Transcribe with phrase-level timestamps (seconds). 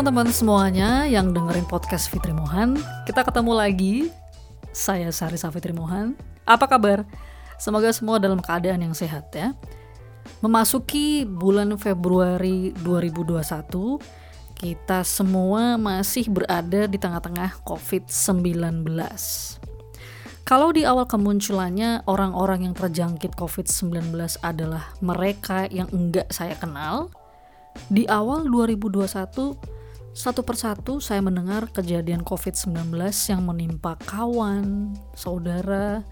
[0.00, 2.72] teman-teman semuanya yang dengerin podcast Fitri Mohan.
[3.04, 4.08] Kita ketemu lagi.
[4.72, 6.16] Saya Sarisa Fitri Mohan.
[6.48, 7.04] Apa kabar?
[7.60, 9.52] Semoga semua dalam keadaan yang sehat ya.
[10.40, 14.00] Memasuki bulan Februari 2021,
[14.56, 18.88] kita semua masih berada di tengah-tengah COVID-19.
[20.48, 27.12] Kalau di awal kemunculannya orang-orang yang terjangkit COVID-19 adalah mereka yang enggak saya kenal,
[27.92, 29.79] di awal 2021,
[30.10, 32.90] satu persatu saya mendengar kejadian COVID-19
[33.30, 36.02] yang menimpa kawan, saudara,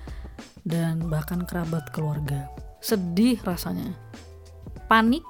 [0.62, 2.46] dan bahkan kerabat keluarga.
[2.78, 3.98] Sedih rasanya.
[4.86, 5.26] Panik,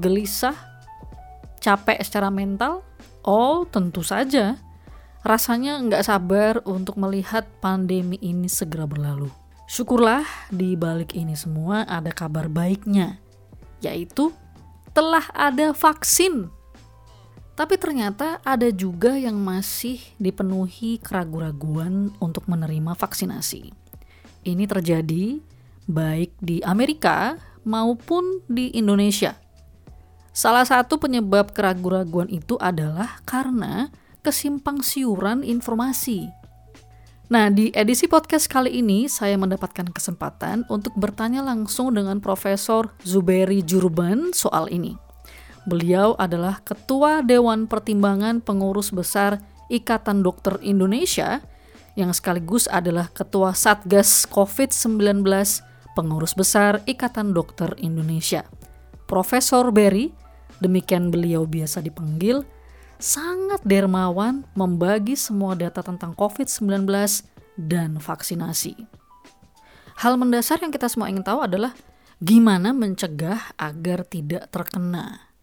[0.00, 0.56] gelisah,
[1.60, 2.80] capek secara mental?
[3.20, 4.56] Oh, tentu saja.
[5.20, 9.28] Rasanya nggak sabar untuk melihat pandemi ini segera berlalu.
[9.64, 13.16] Syukurlah di balik ini semua ada kabar baiknya,
[13.80, 14.32] yaitu
[14.92, 16.52] telah ada vaksin.
[17.54, 23.70] Tapi ternyata ada juga yang masih dipenuhi keraguan-raguan untuk menerima vaksinasi.
[24.42, 25.38] Ini terjadi
[25.86, 29.38] baik di Amerika maupun di Indonesia.
[30.34, 33.94] Salah satu penyebab keraguan-raguan itu adalah karena
[34.26, 36.44] kesimpang siuran informasi
[37.24, 43.64] Nah, di edisi podcast kali ini saya mendapatkan kesempatan untuk bertanya langsung dengan Profesor Zuberi
[43.64, 44.92] Jurban soal ini.
[45.64, 49.40] Beliau adalah Ketua Dewan Pertimbangan Pengurus Besar
[49.72, 51.40] Ikatan Dokter Indonesia
[51.96, 55.24] yang sekaligus adalah Ketua Satgas COVID-19
[55.96, 58.44] Pengurus Besar Ikatan Dokter Indonesia.
[59.08, 60.12] Profesor Berry,
[60.60, 62.44] demikian beliau biasa dipanggil,
[63.00, 66.84] sangat dermawan membagi semua data tentang COVID-19
[67.56, 68.74] dan vaksinasi.
[70.02, 71.72] Hal mendasar yang kita semua ingin tahu adalah
[72.20, 75.33] gimana mencegah agar tidak terkena.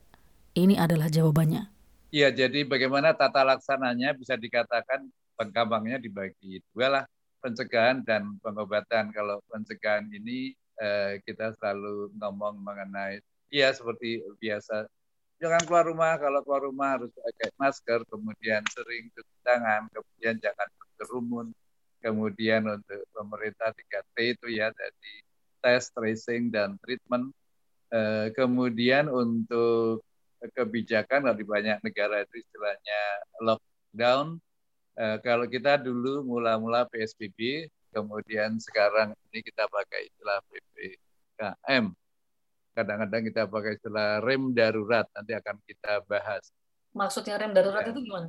[0.51, 1.71] Ini adalah jawabannya.
[2.11, 5.07] Iya, jadi bagaimana tata laksananya bisa dikatakan
[5.39, 7.03] penggampangnya dibagi dua lah,
[7.39, 9.15] pencegahan dan pengobatan.
[9.15, 14.91] Kalau pencegahan ini eh, kita selalu ngomong mengenai, iya seperti biasa.
[15.39, 16.19] Jangan keluar rumah.
[16.19, 21.47] Kalau keluar rumah harus pakai masker kemudian sering cuci tangan kemudian jangan berkerumun.
[22.03, 25.13] Kemudian untuk pemerintah 3T itu ya jadi
[25.63, 27.31] test tracing dan treatment.
[27.87, 30.03] Eh, kemudian untuk
[30.49, 33.01] kebijakan di banyak negara itu istilahnya
[33.45, 34.41] lockdown
[34.97, 41.93] eh, kalau kita dulu mula-mula PSBB kemudian sekarang ini kita pakai istilah PPKM
[42.71, 46.51] kadang-kadang kita pakai istilah rem darurat nanti akan kita bahas.
[46.95, 47.91] Maksudnya rem darurat ya.
[47.91, 48.27] itu gimana?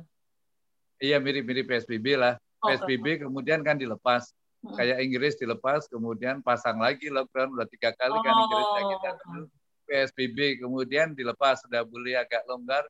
[0.99, 2.35] Iya mirip-mirip PSBB lah.
[2.63, 3.31] Oh, PSBB oh.
[3.31, 4.31] kemudian kan dilepas.
[4.63, 4.75] Hmm.
[4.79, 8.23] Kayak Inggris dilepas, kemudian pasang lagi lockdown udah tiga kali kan oh.
[8.23, 9.45] kan Inggrisnya kita dulu.
[9.85, 12.83] PSBB kemudian dilepas sudah boleh agak longgar,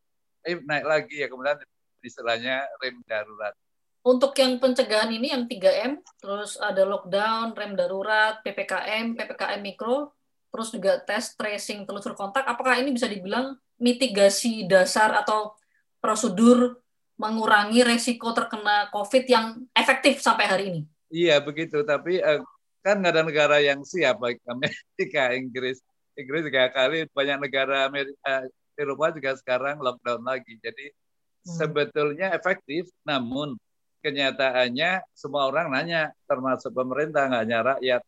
[0.44, 1.58] eh naik lagi ya kemudian
[2.04, 3.56] istilahnya rem darurat.
[4.04, 10.12] Untuk yang pencegahan ini yang 3M, terus ada lockdown, rem darurat, PPKM, PPKM mikro,
[10.52, 15.56] terus juga tes tracing telusur kontak, apakah ini bisa dibilang mitigasi dasar atau
[16.04, 16.84] prosedur
[17.16, 20.82] mengurangi resiko terkena COVID yang efektif sampai hari ini?
[21.08, 22.44] Iya begitu, tapi uh,
[22.84, 25.80] kan nggak ada negara yang siap baik Amerika, Inggris,
[26.14, 28.46] Inggris tiga kali, banyak negara Amerika,
[28.78, 30.58] Eropa juga sekarang lockdown lagi.
[30.62, 31.56] Jadi hmm.
[31.58, 33.58] sebetulnya efektif, namun
[34.06, 38.02] kenyataannya semua orang nanya, termasuk pemerintah nggak hanya rakyat,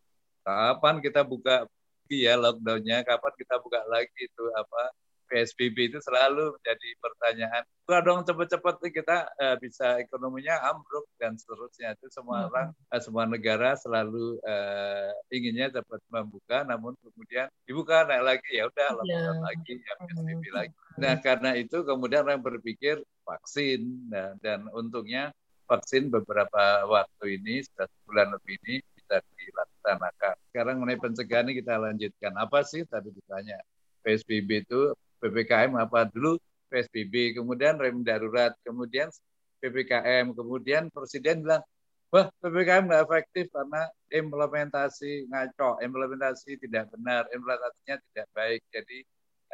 [0.46, 1.66] kapan kita buka
[2.06, 4.94] ya lockdownnya kapan kita buka lagi itu apa
[5.30, 7.64] PSBB itu selalu menjadi pertanyaan.
[7.86, 12.48] Buka dong cepat-cepat kita uh, bisa ekonominya ambruk dan seterusnya itu semua hmm.
[12.50, 18.66] orang uh, semua negara selalu uh, inginnya cepat membuka, namun kemudian dibuka naik lagi ya
[18.66, 19.38] udah yeah.
[19.42, 20.56] lagi ya PSBB hmm.
[20.56, 20.74] lagi.
[20.98, 25.34] Nah karena itu kemudian orang berpikir vaksin nah, dan untungnya
[25.66, 30.36] vaksin beberapa waktu ini sudah sebulan lebih ini bisa dilaksanakan.
[30.50, 32.34] Sekarang mengenai pencegahan ini kita lanjutkan.
[32.38, 33.58] Apa sih tadi ditanya?
[34.06, 34.94] PSBB itu
[35.26, 36.38] PPKM apa dulu
[36.70, 39.10] PSBB, kemudian rem darurat, kemudian
[39.58, 41.66] PPKM, kemudian Presiden bilang,
[42.14, 48.62] wah PPKM nggak efektif karena implementasi ngaco, implementasi tidak benar, implementasinya tidak baik.
[48.70, 48.98] Jadi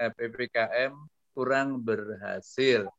[0.04, 0.92] eh, PPKM
[1.32, 2.92] kurang berhasil.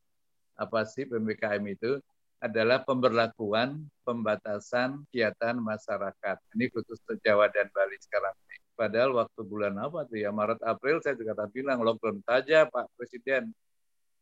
[0.57, 2.01] Apa sih PPKM itu?
[2.43, 6.37] adalah pemberlakuan pembatasan kegiatan masyarakat.
[6.59, 8.57] Ini khusus Jawa dan Bali sekarang ini.
[8.73, 12.93] Padahal waktu bulan apa tuh ya Maret April saya juga tadi bilang lockdown saja Pak
[12.97, 13.53] Presiden.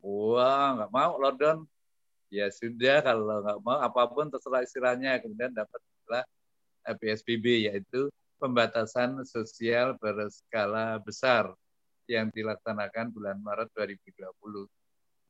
[0.03, 1.63] Wah nggak mau lockdown.
[2.31, 5.19] Ya sudah kalau nggak mau apa pun terserah istilahnya.
[5.23, 6.23] Kemudian dapat istilah
[6.83, 8.11] PSBB yaitu
[8.41, 11.53] pembatasan sosial berskala besar
[12.09, 14.67] yang dilaksanakan bulan Maret 2020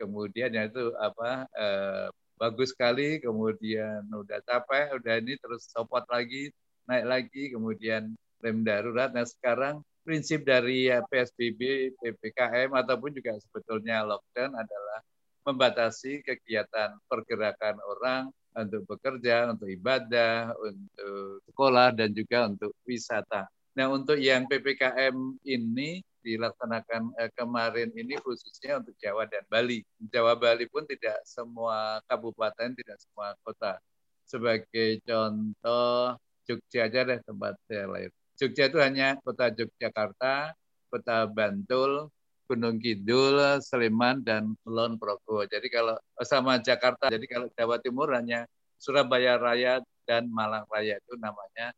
[0.02, 2.08] kemudian ya itu apa eh,
[2.42, 6.50] bagus sekali kemudian udah capek udah ini terus copot lagi
[6.90, 14.02] naik lagi kemudian rem darurat nah sekarang prinsip dari ya, PSBB PPKM ataupun juga sebetulnya
[14.02, 15.00] lockdown adalah
[15.46, 23.48] membatasi kegiatan pergerakan orang untuk bekerja, untuk ibadah, untuk sekolah, dan juga untuk wisata.
[23.72, 25.16] Nah, untuk yang PPKM
[25.48, 29.82] ini dilaksanakan eh, kemarin ini khususnya untuk Jawa dan Bali.
[30.12, 33.82] Jawa Bali pun tidak semua kabupaten, tidak semua kota.
[34.28, 38.12] Sebagai contoh Jogja aja deh tempat saya lahir.
[38.42, 40.58] Jogja itu hanya kota Yogyakarta,
[40.90, 42.10] kota Bantul,
[42.50, 45.46] Gunung Kidul, Sleman, dan Kulon Progo.
[45.46, 45.94] Jadi kalau
[46.26, 48.50] sama Jakarta, jadi kalau Jawa Timur hanya
[48.82, 49.78] Surabaya Raya
[50.10, 51.70] dan Malang Raya itu namanya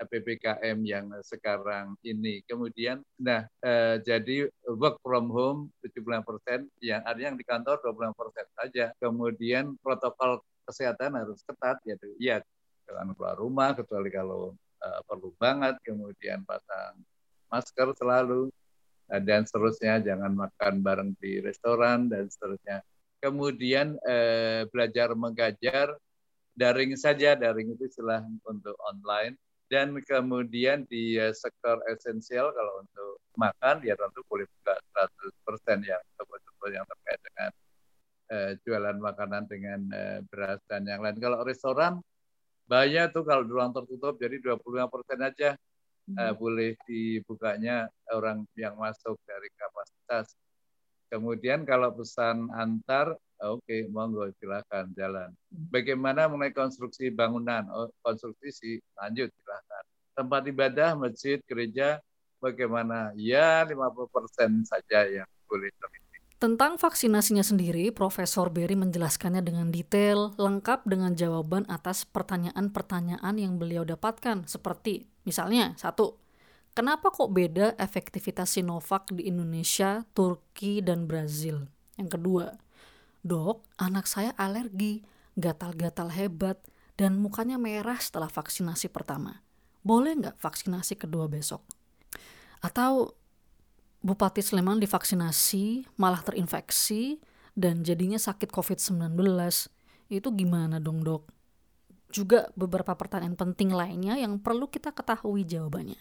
[0.00, 2.40] PPKM yang sekarang ini.
[2.48, 8.16] Kemudian, nah eh, jadi work from home 70 persen, yang ada yang di kantor 20
[8.16, 8.86] persen saja.
[8.96, 12.40] Kemudian protokol kesehatan harus ketat, yaitu ya
[12.88, 15.78] jangan keluar rumah kecuali kalau eh, perlu banget.
[15.84, 17.00] Kemudian pasang
[17.52, 18.50] masker selalu
[19.06, 20.02] dan seterusnya.
[20.02, 22.82] Jangan makan bareng di restoran dan seterusnya.
[23.22, 25.96] Kemudian eh, belajar mengajar
[26.56, 29.36] daring saja, daring itu istilah untuk online
[29.66, 34.74] dan kemudian di uh, sektor esensial kalau untuk makan ya tentu boleh buka
[35.66, 37.50] 100% yang betul-betul yang terkait dengan
[38.30, 41.18] uh, jualan makanan dengan uh, beras dan yang lain.
[41.18, 41.98] Kalau restoran
[42.66, 44.90] bahaya tuh kalau ruang tertutup jadi 25%
[45.22, 45.50] aja
[46.18, 50.34] uh, boleh dibukanya orang yang masuk dari kapasitas.
[51.06, 55.28] Kemudian kalau pesan antar Oke, okay, monggo silakan jalan.
[55.52, 55.68] Hmm.
[55.68, 57.68] Bagaimana mengenai konstruksi bangunan?
[57.68, 59.84] Oh, konstruksi sih lanjut silakan.
[60.16, 62.00] Tempat ibadah, masjid, gereja,
[62.40, 63.12] bagaimana?
[63.12, 65.68] Ya 50% saja yang boleh.
[66.36, 73.88] Tentang vaksinasinya sendiri, Profesor Berry menjelaskannya dengan detail, lengkap dengan jawaban atas pertanyaan-pertanyaan yang beliau
[73.88, 76.20] dapatkan, seperti misalnya, satu,
[76.76, 81.72] kenapa kok beda efektivitas Sinovac di Indonesia, Turki, dan Brazil?
[81.96, 82.46] Yang kedua,
[83.24, 85.00] Dok, anak saya alergi,
[85.40, 86.60] gatal-gatal hebat,
[87.00, 89.40] dan mukanya merah setelah vaksinasi pertama.
[89.80, 91.64] Boleh nggak vaksinasi kedua besok?
[92.60, 93.16] Atau
[94.04, 97.18] Bupati Sleman divaksinasi, malah terinfeksi,
[97.56, 99.16] dan jadinya sakit COVID-19.
[100.12, 101.26] Itu gimana dong dok?
[102.12, 105.98] Juga beberapa pertanyaan penting lainnya yang perlu kita ketahui jawabannya.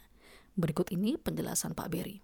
[0.53, 2.21] Berikut ini penjelasan Pak Berry.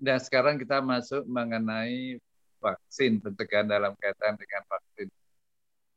[0.00, 2.16] Dan sekarang kita masuk mengenai
[2.56, 5.08] vaksin, pencegahan dalam kaitan dengan vaksin.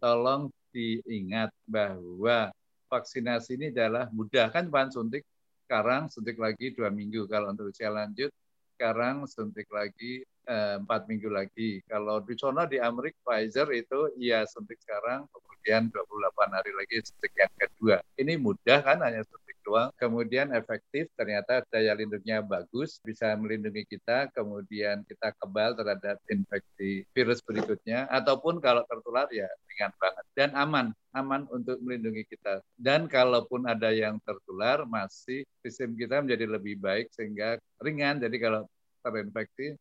[0.04, 2.52] Tolong diingat bahwa
[2.92, 5.24] vaksinasi ini adalah mudah kan Pak suntik
[5.64, 8.30] sekarang suntik lagi dua minggu kalau untuk usia lanjut
[8.76, 11.80] sekarang suntik lagi eh, empat minggu lagi.
[11.88, 17.34] Kalau di sana di Amerika Pfizer itu ya suntik sekarang kemudian 28 hari lagi suntik
[17.40, 17.98] yang kedua.
[18.20, 19.24] Ini mudah kan hanya
[19.64, 19.90] doang.
[19.98, 27.40] Kemudian efektif, ternyata daya lindungnya bagus, bisa melindungi kita, kemudian kita kebal terhadap infeksi virus
[27.42, 30.26] berikutnya, ataupun kalau tertular ya ringan banget.
[30.38, 32.62] Dan aman, aman untuk melindungi kita.
[32.76, 38.20] Dan kalaupun ada yang tertular, masih sistem kita menjadi lebih baik sehingga ringan.
[38.20, 38.68] Jadi kalau
[39.04, 39.76] terinfeksi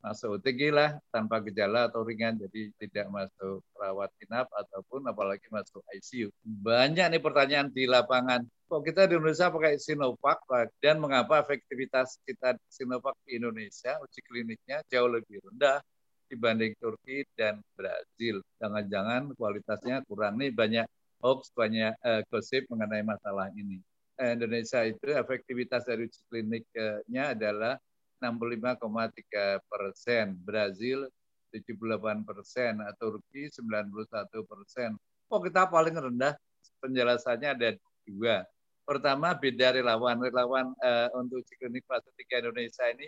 [0.00, 5.84] masuk OTG lah tanpa gejala atau ringan jadi tidak masuk rawat inap ataupun apalagi masuk
[5.92, 6.32] ICU.
[6.40, 8.40] Banyak nih pertanyaan di lapangan.
[8.70, 10.46] Kok kita di Indonesia pakai Sinovac
[10.78, 15.82] dan mengapa efektivitas kita Sinovac di Indonesia uji kliniknya jauh lebih rendah
[16.30, 18.38] dibanding Turki dan Brazil.
[18.62, 20.86] Jangan-jangan kualitasnya kurang nih banyak
[21.18, 23.82] hoax, banyak uh, gosip mengenai masalah ini.
[24.22, 27.74] Indonesia itu efektivitas dari uji kliniknya adalah
[28.22, 31.10] 65,3 persen, Brazil
[31.50, 34.94] 78 persen, Turki 91 persen.
[35.26, 36.38] Oh kita paling rendah
[36.78, 37.68] penjelasannya ada
[38.06, 38.46] dua.
[38.90, 40.18] Pertama beda relawan.
[40.18, 43.06] Relawan uh, untuk uji klinik fase 3 Indonesia ini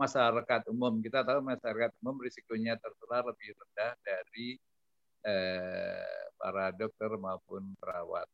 [0.00, 1.04] masyarakat umum.
[1.04, 4.56] Kita tahu masyarakat umum risikonya tertular lebih rendah dari
[5.28, 8.24] uh, para dokter maupun perawat.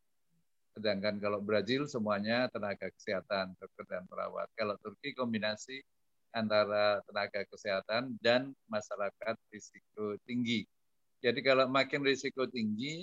[0.79, 4.47] Sedangkan kalau Brazil semuanya tenaga kesehatan, dokter dan perawat.
[4.55, 5.83] Kalau Turki kombinasi
[6.31, 10.63] antara tenaga kesehatan dan masyarakat risiko tinggi.
[11.19, 13.03] Jadi kalau makin risiko tinggi,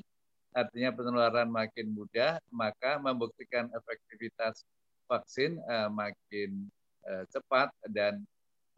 [0.51, 4.63] artinya penularan makin mudah, maka membuktikan efektivitas
[5.07, 6.67] vaksin uh, makin
[7.07, 8.23] uh, cepat dan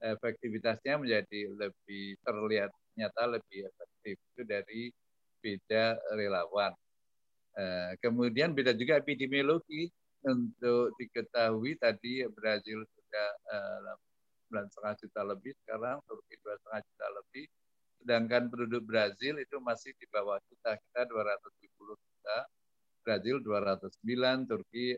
[0.03, 4.81] efektivitasnya menjadi lebih terlihat nyata lebih efektif itu dari
[5.39, 6.75] beda relawan.
[7.53, 9.85] Eh, kemudian beda juga epidemiologi
[10.25, 13.93] untuk diketahui tadi Brazil sudah uh,
[14.49, 17.45] setengah juta lebih sekarang Turki dua setengah juta lebih
[18.03, 22.37] sedangkan penduduk Brazil itu masih di bawah kita kita 270 juta.
[23.03, 24.95] Brazil 209 Turki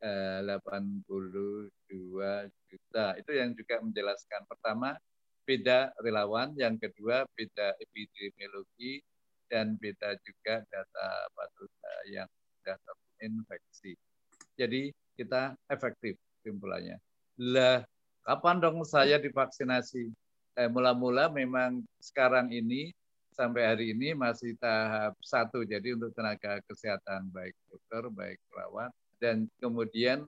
[0.00, 1.72] eh, 82
[2.68, 3.06] juta.
[3.16, 4.44] Itu yang juga menjelaskan.
[4.48, 4.96] Pertama
[5.44, 6.52] beda relawan.
[6.56, 9.00] Yang kedua beda epidemiologi.
[9.44, 11.68] Dan beda juga data patut
[12.08, 12.26] yang
[12.64, 13.92] sudah terinfeksi
[14.56, 16.98] jadi kita efektif simpulannya
[17.38, 17.82] lah
[18.24, 20.10] kapan dong saya divaksinasi
[20.58, 22.94] eh, mula-mula memang sekarang ini
[23.34, 25.66] sampai hari ini masih tahap satu.
[25.66, 30.22] Jadi untuk tenaga kesehatan baik dokter, baik perawat, dan kemudian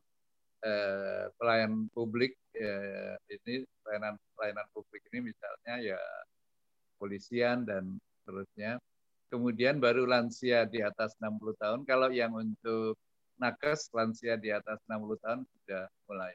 [0.66, 6.00] eh, pelayan publik eh, ini pelayanan pelayanan publik ini misalnya ya
[6.98, 8.82] polisian dan seterusnya.
[9.26, 11.80] Kemudian baru lansia di atas 60 tahun.
[11.82, 12.94] Kalau yang untuk
[13.42, 16.32] nakes lansia di atas 60 tahun sudah mulai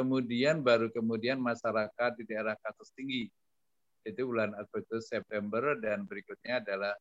[0.00, 3.28] kemudian baru kemudian masyarakat di daerah kasus tinggi
[4.08, 6.96] itu bulan Agustus September dan berikutnya adalah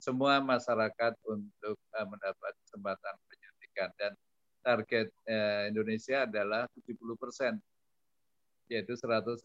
[0.00, 4.12] semua masyarakat untuk uh, mendapat kesempatan penyuntikan dan
[4.64, 7.60] target uh, Indonesia adalah 70 persen
[8.72, 9.44] yaitu 181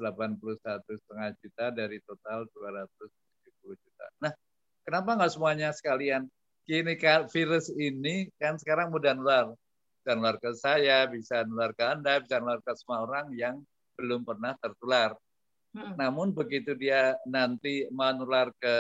[0.88, 4.06] setengah juta dari total 270 juta.
[4.24, 4.32] Nah,
[4.88, 6.32] kenapa nggak semuanya sekalian?
[6.64, 6.96] Kini
[7.36, 9.52] virus ini kan sekarang mudah nular
[10.08, 13.60] bisa nular ke saya, bisa nular ke Anda, bisa nular ke semua orang yang
[14.00, 15.12] belum pernah tertular.
[15.76, 16.00] Hmm.
[16.00, 18.76] Namun begitu dia nanti menular ke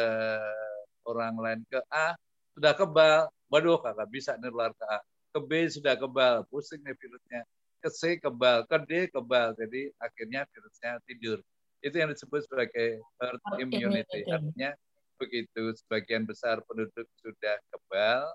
[1.03, 2.15] orang lain ke A,
[2.55, 5.03] sudah kebal, waduh kakak bisa nular ke A.
[5.35, 7.43] Ke B sudah kebal, pusing nih virusnya.
[7.83, 11.43] Ke C kebal, ke D kebal, jadi akhirnya virusnya tidur.
[11.83, 14.23] Itu yang disebut sebagai herd immunity.
[14.31, 14.71] Artinya
[15.19, 18.31] begitu sebagian besar penduduk sudah kebal,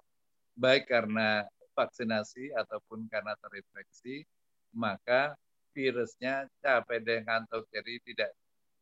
[0.60, 4.24] baik karena vaksinasi ataupun karena terinfeksi,
[4.72, 5.36] maka
[5.72, 8.30] virusnya capek dan ngantuk, jadi tidak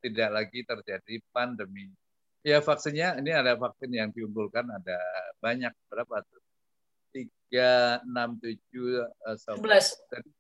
[0.01, 1.93] tidak lagi terjadi pandemi.
[2.41, 4.99] Ya vaksinnya ini ada vaksin yang diunggulkan ada
[5.45, 6.43] banyak berapa tuh?
[7.11, 9.99] Tiga, enam, tujuh, eh, sebelas.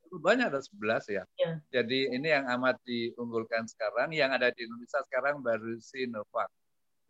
[0.09, 1.27] Banyak ada sebelas ya.
[1.37, 1.61] ya.
[1.69, 4.15] Jadi ini yang amat diunggulkan sekarang.
[4.17, 6.49] Yang ada di Indonesia sekarang baru Sinovac.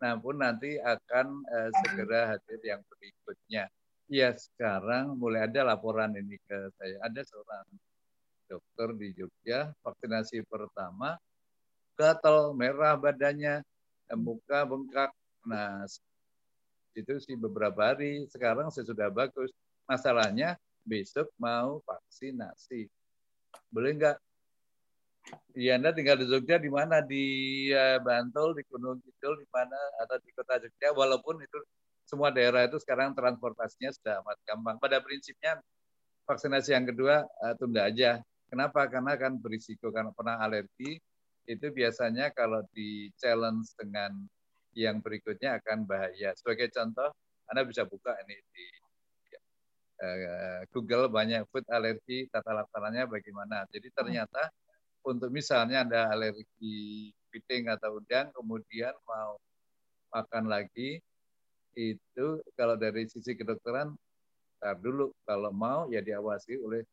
[0.01, 3.69] Namun nanti akan uh, segera hadir yang berikutnya.
[4.11, 6.99] Ya sekarang mulai ada laporan ini ke saya.
[7.07, 7.63] Ada seorang
[8.43, 11.15] dokter di Jogja, vaksinasi pertama,
[11.95, 13.63] gatal, merah badannya,
[14.19, 15.15] muka bengkak.
[15.47, 15.87] Nah,
[16.91, 18.27] itu sih beberapa hari.
[18.27, 19.47] Sekarang saya sudah bagus.
[19.87, 22.91] Masalahnya besok mau vaksinasi.
[23.71, 24.17] Boleh nggak?
[25.55, 26.99] Iya, Anda tinggal di Jogja di mana?
[26.99, 27.23] Di
[27.71, 29.79] uh, Bantul, di Gunung Kidul, di mana?
[30.03, 31.59] Atau di kota Jogja, walaupun itu
[32.11, 34.75] semua daerah itu sekarang transportasinya sudah amat gampang.
[34.83, 35.63] Pada prinsipnya
[36.27, 38.19] vaksinasi yang kedua uh, tunda aja.
[38.51, 38.83] Kenapa?
[38.91, 40.99] Karena kan berisiko karena pernah alergi
[41.47, 44.11] itu biasanya kalau di challenge dengan
[44.75, 46.35] yang berikutnya akan bahaya.
[46.35, 47.15] Sebagai contoh,
[47.47, 48.65] Anda bisa buka ini di
[50.03, 53.63] uh, Google banyak food alergi tata laksananya bagaimana.
[53.71, 54.51] Jadi ternyata
[55.07, 59.39] untuk misalnya Anda alergi piting atau udang, kemudian mau
[60.11, 60.99] makan lagi,
[61.75, 63.95] itu kalau dari sisi kedokteran
[64.61, 65.09] tar dulu.
[65.25, 66.85] Kalau mau ya diawasi oleh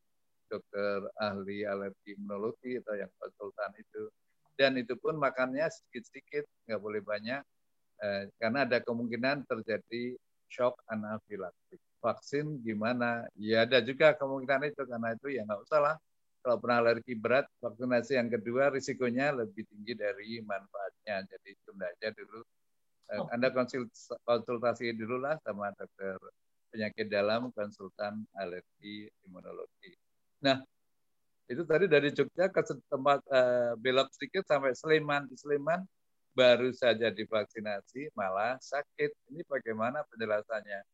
[0.48, 4.08] dokter ahli alergi imunologi atau yang konsultan itu.
[4.58, 7.44] Dan itu pun makannya sedikit-sedikit nggak boleh banyak.
[7.98, 10.16] Eh, karena ada kemungkinan terjadi
[10.48, 13.28] shock anafilaktik vaksin gimana?
[13.36, 15.96] Ya ada juga kemungkinan itu karena itu ya nggak usah lah.
[16.38, 21.26] Kalau pernah alergi berat vaksinasi yang kedua risikonya lebih tinggi dari manfaatnya.
[21.28, 22.40] Jadi tunda aja dulu
[23.16, 23.28] oh.
[23.32, 23.48] Anda
[24.24, 26.20] konsultasi dulu lah sama dokter
[26.68, 29.96] penyakit dalam konsultan alergi imunologi.
[30.44, 30.60] Nah,
[31.48, 32.60] itu tadi dari Jogja ke
[32.92, 35.24] tempat uh, belok sedikit sampai Sleman.
[35.32, 35.80] Di Sleman
[36.36, 39.10] baru saja divaksinasi malah sakit.
[39.32, 40.84] Ini bagaimana penjelasannya?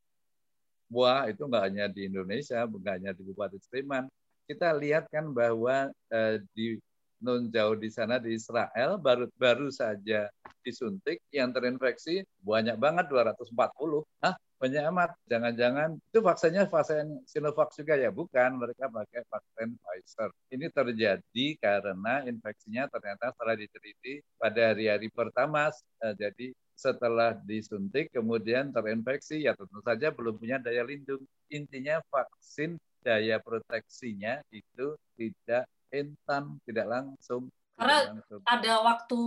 [0.94, 4.06] Wah, itu nggak hanya di Indonesia, bukan hanya di Bupati Sleman.
[4.46, 6.78] Kita lihat kan bahwa uh, di
[7.24, 10.28] non jauh di sana di Israel baru baru saja
[10.64, 14.04] disuntik yang terinfeksi banyak banget 240.
[14.24, 14.36] Hah?
[14.60, 15.10] Banyak amat.
[15.28, 18.08] Jangan-jangan itu vaksinnya vaksin Sinovac juga ya?
[18.08, 20.30] Bukan, mereka pakai vaksin Pfizer.
[20.48, 25.68] Ini terjadi karena infeksinya ternyata setelah diteliti pada hari-hari pertama.
[26.00, 31.22] Eh, jadi setelah disuntik kemudian terinfeksi ya tentu saja belum punya daya lindung.
[31.52, 37.48] Intinya vaksin daya proteksinya itu tidak instan, tidak langsung.
[37.78, 38.40] Karena tidak langsung.
[38.42, 39.20] ada waktu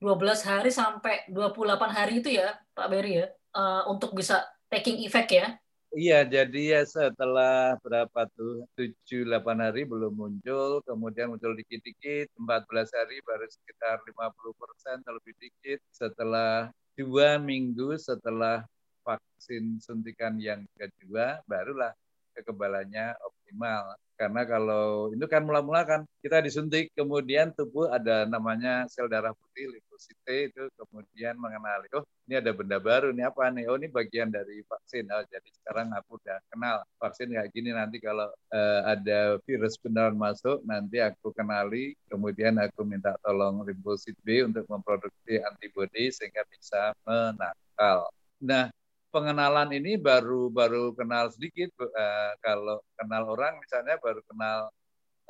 [0.00, 5.32] 12 hari sampai 28 hari itu ya, Pak Beri ya, uh, untuk bisa taking effect
[5.32, 5.56] ya.
[5.90, 12.94] Iya, jadi ya setelah berapa tuh tujuh delapan hari belum muncul, kemudian muncul dikit-dikit, 14
[12.94, 15.82] hari baru sekitar 50 persen lebih dikit.
[15.90, 18.62] Setelah dua minggu setelah
[19.02, 21.90] vaksin suntikan yang kedua, barulah
[22.38, 23.18] kekebalannya
[23.50, 23.98] optimal.
[24.20, 29.72] Karena kalau itu kan mula-mula kan kita disuntik, kemudian tubuh ada namanya sel darah putih,
[29.72, 33.64] limfosite itu kemudian mengenali, oh ini ada benda baru, ini apa nih?
[33.72, 35.08] Oh ini bagian dari vaksin.
[35.08, 40.20] Oh, jadi sekarang aku udah kenal vaksin kayak gini nanti kalau uh, ada virus beneran
[40.20, 46.92] masuk, nanti aku kenali, kemudian aku minta tolong limfosit B untuk memproduksi antibodi sehingga bisa
[47.08, 48.04] menangkal.
[48.44, 48.68] Nah,
[49.10, 54.70] pengenalan ini baru baru kenal sedikit uh, kalau kenal orang misalnya baru kenal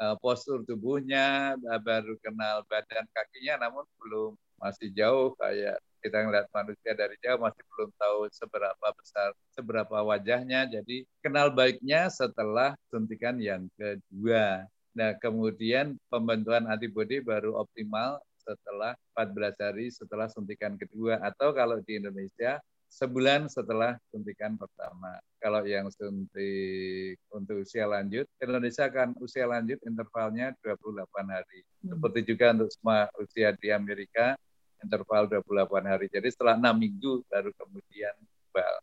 [0.00, 6.92] uh, postur tubuhnya baru kenal badan kakinya namun belum masih jauh kayak kita ngeliat manusia
[6.96, 10.64] dari jauh masih belum tahu seberapa besar seberapa wajahnya.
[10.68, 14.64] Jadi kenal baiknya setelah suntikan yang kedua.
[14.96, 21.20] Nah kemudian pembentukan antibodi baru optimal setelah 14 hari setelah suntikan kedua.
[21.20, 22.58] Atau kalau di Indonesia
[22.90, 25.22] sebulan setelah suntikan pertama.
[25.38, 31.62] Kalau yang suntik untuk usia lanjut, Indonesia akan usia lanjut intervalnya 28 hari.
[31.86, 31.96] Hmm.
[31.96, 34.34] Seperti juga untuk semua usia di Amerika,
[34.82, 36.06] interval 28 hari.
[36.10, 38.12] Jadi setelah enam minggu baru kemudian
[38.50, 38.74] kebal.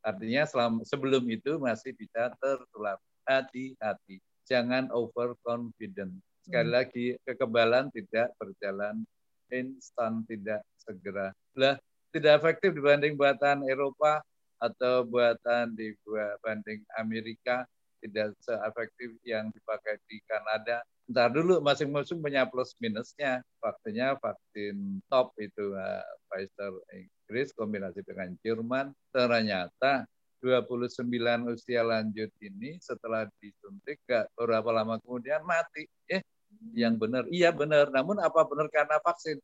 [0.00, 2.96] Artinya selama, sebelum itu masih bisa tertular.
[3.28, 6.16] Hati-hati, jangan overconfident.
[6.40, 6.76] Sekali hmm.
[6.80, 9.04] lagi, kekebalan tidak berjalan
[9.52, 11.36] instan, tidak segera.
[11.58, 11.76] Lah,
[12.10, 14.22] tidak efektif dibanding buatan Eropa
[14.60, 15.96] atau buatan di
[16.44, 17.64] banding Amerika
[18.00, 20.80] tidak seefektif yang dipakai di Kanada.
[21.10, 23.44] Ntar dulu masing-masing punya plus minusnya.
[23.60, 28.94] Vaksinnya vaksin top itu uh, Pfizer Inggris kombinasi dengan Jerman.
[29.12, 30.08] Ternyata
[30.40, 31.04] 29
[31.52, 35.84] usia lanjut ini setelah disuntik gak berapa lama kemudian mati.
[36.08, 36.24] Eh,
[36.72, 37.28] yang benar.
[37.28, 37.92] Iya benar.
[37.92, 39.36] Namun apa benar karena vaksin?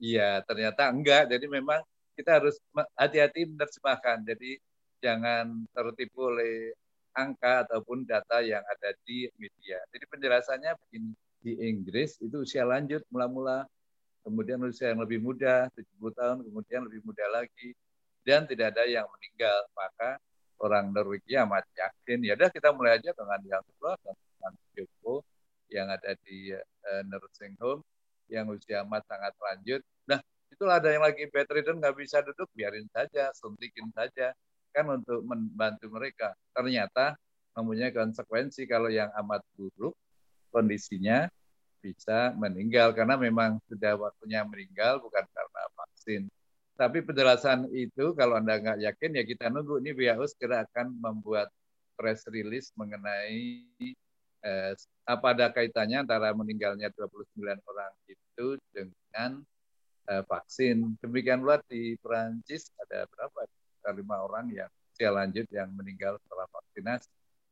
[0.00, 1.28] Iya, ternyata enggak.
[1.28, 1.80] Jadi memang
[2.16, 2.56] kita harus
[2.96, 4.24] hati-hati menerjemahkan.
[4.24, 4.56] Jadi
[5.04, 6.72] jangan tertipu oleh
[7.12, 9.76] angka ataupun data yang ada di media.
[9.92, 13.64] Jadi penjelasannya begini, di Inggris itu usia lanjut mula-mula,
[14.24, 17.72] kemudian usia yang lebih muda, 70 tahun, kemudian lebih muda lagi,
[18.24, 19.58] dan tidak ada yang meninggal.
[19.72, 20.20] Maka
[20.60, 25.24] orang Norwegia amat yakin, ya udah kita mulai aja dengan yang tua, dengan Joko
[25.72, 27.80] yang ada di uh, nursing home,
[28.30, 29.80] yang usia amat sangat lanjut.
[30.06, 34.32] Nah, itulah ada yang lagi bedridden nggak bisa duduk, biarin saja, suntikin saja,
[34.70, 36.32] kan untuk membantu mereka.
[36.54, 37.18] Ternyata
[37.58, 39.94] mempunyai konsekuensi kalau yang amat buruk
[40.54, 41.26] kondisinya
[41.80, 46.22] bisa meninggal karena memang sudah waktunya meninggal bukan karena vaksin.
[46.76, 51.52] Tapi penjelasan itu kalau Anda nggak yakin ya kita nunggu ini WHO segera akan membuat
[51.96, 53.68] press release mengenai
[54.44, 54.72] eh,
[55.04, 59.42] apa ada kaitannya antara meninggalnya 29 orang itu dengan
[60.10, 60.98] uh, vaksin.
[61.02, 63.46] Demikian pula di Perancis ada berapa?
[63.90, 67.08] lima orang yang usia lanjut yang meninggal setelah vaksinasi.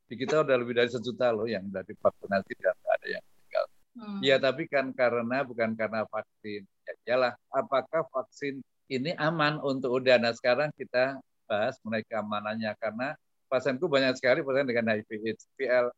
[0.06, 3.64] Di kita udah lebih dari sejuta loh yang dari vaksinasi dan tidak ada yang meninggal.
[3.96, 4.18] Hmm.
[4.20, 6.68] Ya tapi kan karena bukan karena vaksin.
[6.84, 7.34] Ya jelas.
[7.48, 8.60] apakah vaksin
[8.92, 10.20] ini aman untuk udah.
[10.20, 11.16] Nah sekarang kita
[11.48, 13.16] bahas mengenai keamanannya karena
[13.48, 15.44] pasienku banyak sekali pasien dengan HIV AIDS.
[15.56, 15.88] PL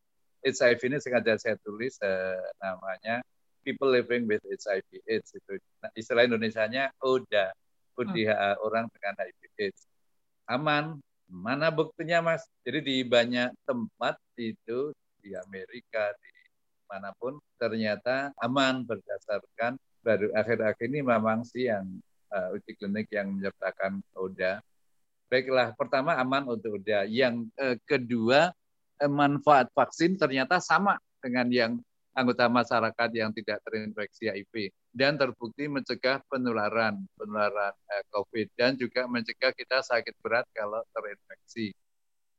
[0.45, 3.21] HIV ini sengaja saya tulis eh, namanya
[3.61, 5.61] people living with HIV AIDS itu.
[5.85, 7.53] Nah, istilah Indonesia-nya ODA
[8.01, 8.65] ODHA hmm.
[8.65, 9.81] orang dengan HIV AIDS.
[10.49, 10.85] Aman
[11.31, 12.43] mana buktinya mas?
[12.67, 14.91] Jadi di banyak tempat itu
[15.23, 16.33] di Amerika di
[16.91, 21.87] mana pun ternyata aman berdasarkan baru akhir-akhir ini memang sih yang
[22.35, 24.59] uh, uji klinik yang menyertakan ODA.
[25.31, 27.07] Baiklah pertama aman untuk ODA.
[27.07, 28.60] Yang uh, kedua uh,
[29.09, 31.73] manfaat vaksin ternyata sama dengan yang
[32.13, 39.07] anggota masyarakat yang tidak terinfeksi HIV dan terbukti mencegah penularan penularan eh, COVID dan juga
[39.07, 41.73] mencegah kita sakit berat kalau terinfeksi.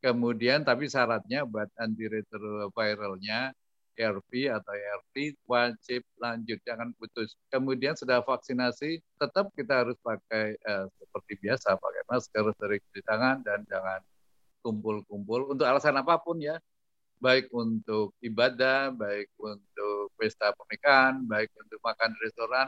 [0.01, 3.53] Kemudian tapi syaratnya buat antiretroviralnya
[4.01, 7.37] ARV atau ART wajib lanjut jangan putus.
[7.53, 13.45] Kemudian sudah vaksinasi tetap kita harus pakai eh, seperti biasa pakai masker, sering cuci tangan
[13.45, 14.01] dan jangan
[14.61, 16.57] kumpul-kumpul untuk alasan apa pun ya
[17.21, 22.67] baik untuk ibadah, baik untuk pesta pernikahan, baik untuk makan restoran,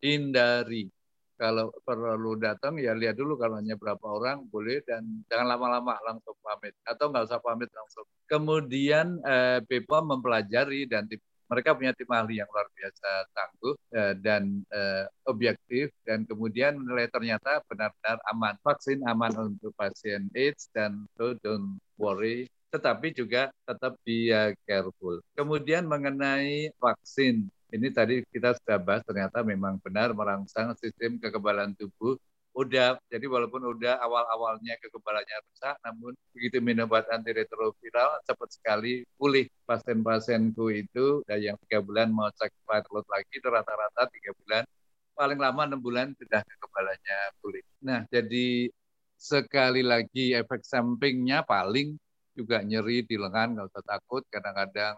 [0.00, 0.88] hindari.
[1.36, 6.32] Kalau perlu datang ya lihat dulu kalau hanya berapa orang boleh dan jangan lama-lama langsung
[6.40, 8.08] pamit atau nggak usah pamit langsung.
[8.24, 11.04] Kemudian eh, BPOM mempelajari dan
[11.46, 14.42] Mereka punya tim ahli yang luar biasa tangguh uh, dan
[14.74, 18.54] uh, objektif dan kemudian menilai ternyata benar-benar aman.
[18.62, 25.22] Vaksin aman untuk pasien AIDS dan so don't worry tetapi juga tetap dia careful.
[25.32, 32.20] Kemudian mengenai vaksin, ini tadi kita sudah bahas ternyata memang benar merangsang sistem kekebalan tubuh
[32.56, 39.44] udah jadi walaupun udah awal-awalnya kekebalannya rusak namun begitu minum obat antiretroviral cepat sekali pulih
[39.68, 41.20] pasien-pasienku itu.
[41.28, 42.48] Dan yang tiga bulan mau cek
[42.88, 44.64] load lagi itu rata-rata tiga bulan.
[45.12, 47.64] Paling lama enam bulan sudah kekebalannya pulih.
[47.84, 48.72] Nah jadi
[49.20, 51.96] sekali lagi efek sampingnya paling
[52.36, 54.24] juga nyeri di lengan nggak usah takut.
[54.32, 54.96] Kadang-kadang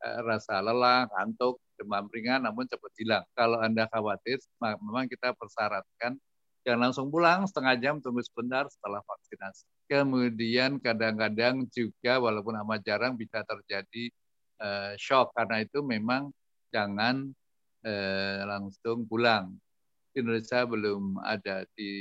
[0.00, 3.24] eh, rasa lelah ngantuk demam ringan namun cepat hilang.
[3.36, 6.16] Kalau anda khawatir memang kita persyaratkan
[6.66, 9.62] jangan langsung pulang setengah jam tunggu sebentar setelah vaksinasi.
[9.86, 14.10] Kemudian kadang-kadang juga walaupun amat jarang bisa terjadi
[14.58, 16.34] uh, shock karena itu memang
[16.74, 17.30] jangan
[17.86, 19.54] uh, langsung pulang.
[20.10, 21.94] Di Indonesia belum ada di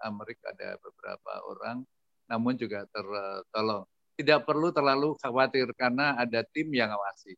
[0.00, 1.84] Amerika ada beberapa orang,
[2.24, 3.84] namun juga tertolong.
[4.16, 7.36] Tidak perlu terlalu khawatir karena ada tim yang awasi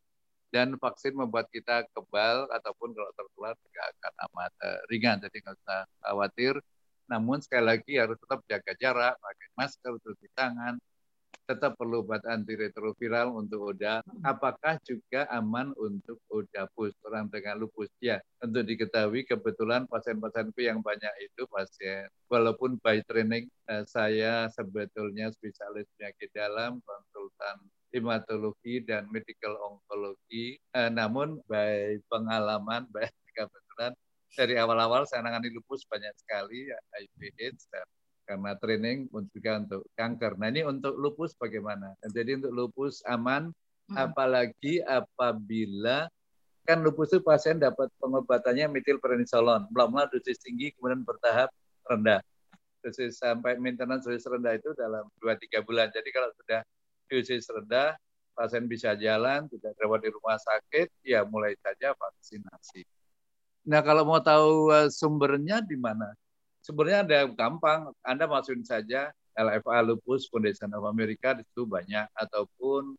[0.50, 5.16] dan vaksin membuat kita kebal ataupun kalau tertular tidak akan amat uh, ringan.
[5.22, 6.54] Jadi nggak usah khawatir.
[7.10, 10.78] Namun sekali lagi harus tetap jaga jarak pakai masker cuci tangan.
[11.46, 14.06] Tetap perlu obat antiretroviral untuk ODA.
[14.22, 17.90] Apakah juga aman untuk ODA-PUS, orang dengan lupus?
[17.98, 25.34] Ya, untuk diketahui kebetulan pasien-pasienku yang banyak itu pasien, walaupun by training eh, saya sebetulnya
[25.34, 27.58] spesialis penyakit dalam, konsultan
[27.90, 30.58] hematologi dan medical onkologi.
[30.74, 33.92] Eh, namun baik pengalaman, baik kebetulan
[34.38, 37.86] dari awal-awal saya menangani lupus banyak sekali, HIV AIDS dan
[38.30, 40.38] karena training juga untuk kanker.
[40.38, 41.98] Nah ini untuk lupus bagaimana?
[42.06, 43.50] Jadi untuk lupus aman,
[43.90, 43.96] hmm.
[43.98, 46.06] apalagi apabila
[46.62, 51.50] kan lupus itu pasien dapat pengobatannya metilprednisolon, mula-mula dosis tinggi kemudian bertahap
[51.90, 52.22] rendah.
[52.86, 55.90] Dosis sampai maintenance dosis rendah itu dalam 2-3 bulan.
[55.90, 56.62] Jadi kalau sudah
[57.10, 57.98] dosis rendah,
[58.32, 62.86] pasien bisa jalan, tidak dirawat di rumah sakit, ya mulai saja vaksinasi.
[63.66, 66.14] Nah kalau mau tahu eh, sumbernya di mana?
[66.62, 72.92] Sumbernya ada gampang, Anda masukin saja LFA Lupus Foundation of America di situ banyak ataupun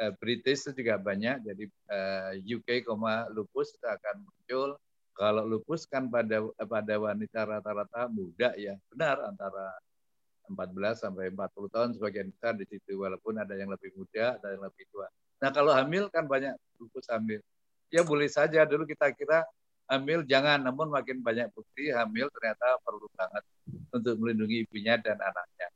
[0.00, 1.44] uh, British itu juga banyak.
[1.44, 2.84] Jadi eh, UK,
[3.32, 4.70] lupus itu akan muncul.
[5.14, 9.70] Kalau lupus kan pada pada wanita rata-rata muda ya, benar antara
[10.48, 14.62] 14 sampai 40 tahun sebagian besar di situ walaupun ada yang lebih muda ada yang
[14.64, 15.08] lebih tua.
[15.40, 17.40] Nah kalau hamil kan banyak lupus hamil.
[17.88, 19.44] Ya boleh saja dulu kita kira
[19.88, 23.44] hamil jangan namun makin banyak bukti hamil ternyata perlu banget
[23.92, 25.68] untuk melindungi ibunya dan anaknya.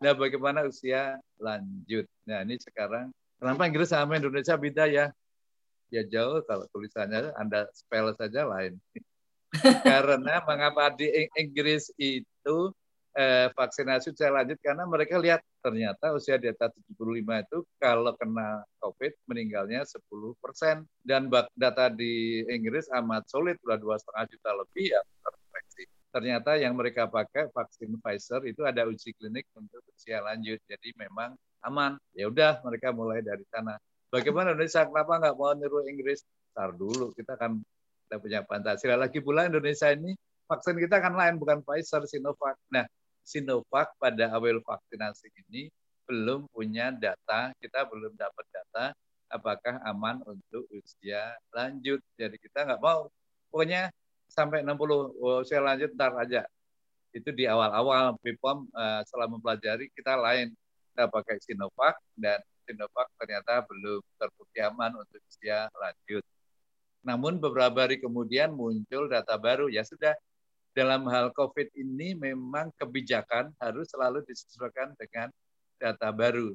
[0.00, 2.08] Nah bagaimana usia lanjut?
[2.24, 5.12] Nah ini sekarang kenapa Inggris sama Indonesia beda ya?
[5.90, 8.80] Ya jauh kalau tulisannya Anda spell saja lain.
[9.82, 12.70] Karena mengapa di Inggris itu
[13.16, 18.62] eh, vaksinasi saya lanjut karena mereka lihat ternyata usia di atas 75 itu kalau kena
[18.80, 20.00] COVID meninggalnya 10
[20.38, 21.26] persen dan
[21.58, 25.84] data di Inggris amat solid sudah dua setengah juta lebih yang terinfeksi.
[26.10, 31.38] Ternyata yang mereka pakai vaksin Pfizer itu ada uji klinik untuk usia lanjut, jadi memang
[31.62, 31.94] aman.
[32.16, 33.78] Ya udah mereka mulai dari sana.
[34.10, 34.82] Bagaimana Indonesia?
[34.82, 36.26] Kenapa nggak mau niru Inggris?
[36.50, 37.62] Tar dulu, kita kan
[38.10, 38.98] kita punya Pancasila.
[38.98, 40.18] Lagi pula Indonesia ini
[40.50, 42.58] vaksin kita kan lain, bukan Pfizer, Sinovac.
[42.74, 42.82] Nah,
[43.30, 45.70] Sinovac pada awal vaksinasi ini
[46.10, 48.90] belum punya data, kita belum dapat data
[49.30, 52.02] apakah aman untuk usia lanjut.
[52.18, 53.06] Jadi kita nggak mau,
[53.54, 53.94] pokoknya
[54.26, 55.14] sampai 60
[55.46, 56.42] usia lanjut ntar aja.
[57.14, 60.50] Itu di awal-awal BPOM uh, setelah mempelajari kita lain.
[60.90, 66.26] Kita pakai Sinovac dan Sinovac ternyata belum terbukti aman untuk usia lanjut.
[67.06, 70.12] Namun beberapa hari kemudian muncul data baru, ya sudah
[70.70, 75.28] dalam hal COVID ini memang kebijakan harus selalu disesuaikan dengan
[75.82, 76.54] data baru.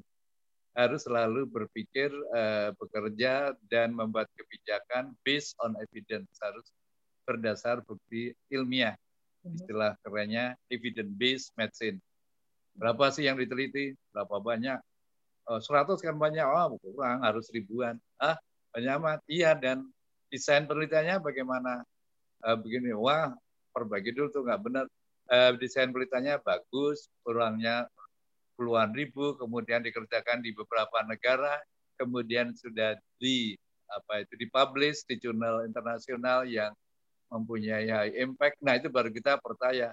[0.75, 6.27] Harus selalu berpikir, uh, bekerja, dan membuat kebijakan based on evidence.
[6.43, 6.67] Harus
[7.23, 8.95] berdasar bukti ilmiah.
[9.43, 9.55] Mhm.
[9.55, 11.99] Istilah kerennya evidence-based medicine.
[12.75, 13.95] Berapa sih yang diteliti?
[14.11, 14.79] Berapa banyak?
[15.47, 16.43] Oh, 100 kan banyak.
[16.43, 17.95] Oh, kurang, harus ribuan.
[18.19, 18.35] Ah,
[18.75, 19.19] banyak amat.
[19.31, 19.87] Iya, dan
[20.27, 21.87] desain penelitiannya bagaimana?
[22.43, 23.31] Uh, begini, wah
[23.75, 24.85] perbaiki dulu tuh nggak benar.
[25.25, 27.89] Uh, desain beritanya bagus, kurangnya
[28.55, 31.59] puluhan ribu, kemudian dikerjakan di beberapa negara,
[31.99, 33.57] kemudian sudah di
[33.91, 36.71] apa itu dipublish di jurnal internasional yang
[37.27, 38.55] mempunyai high impact.
[38.63, 39.91] Nah itu baru kita percaya.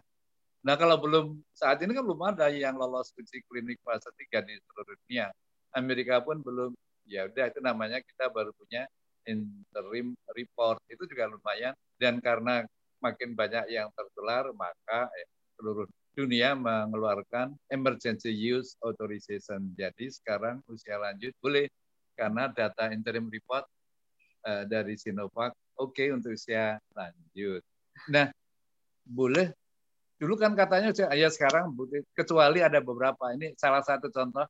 [0.63, 4.55] Nah kalau belum saat ini kan belum ada yang lolos uji klinik fase 3 di
[4.63, 5.27] seluruh dunia.
[5.75, 8.87] Amerika pun belum Ya udah itu namanya kita baru punya
[9.27, 12.67] interim report itu juga lumayan dan karena
[13.03, 19.73] makin banyak yang tertular maka eh, seluruh dunia mengeluarkan emergency use authorization.
[19.75, 21.67] Jadi sekarang usia lanjut boleh
[22.13, 23.65] karena data interim report
[24.45, 27.65] uh, dari Sinovac oke okay untuk usia lanjut.
[28.13, 28.29] Nah,
[29.03, 29.51] boleh
[30.21, 31.75] dulu kan katanya ya sekarang
[32.15, 34.47] kecuali ada beberapa ini salah satu contoh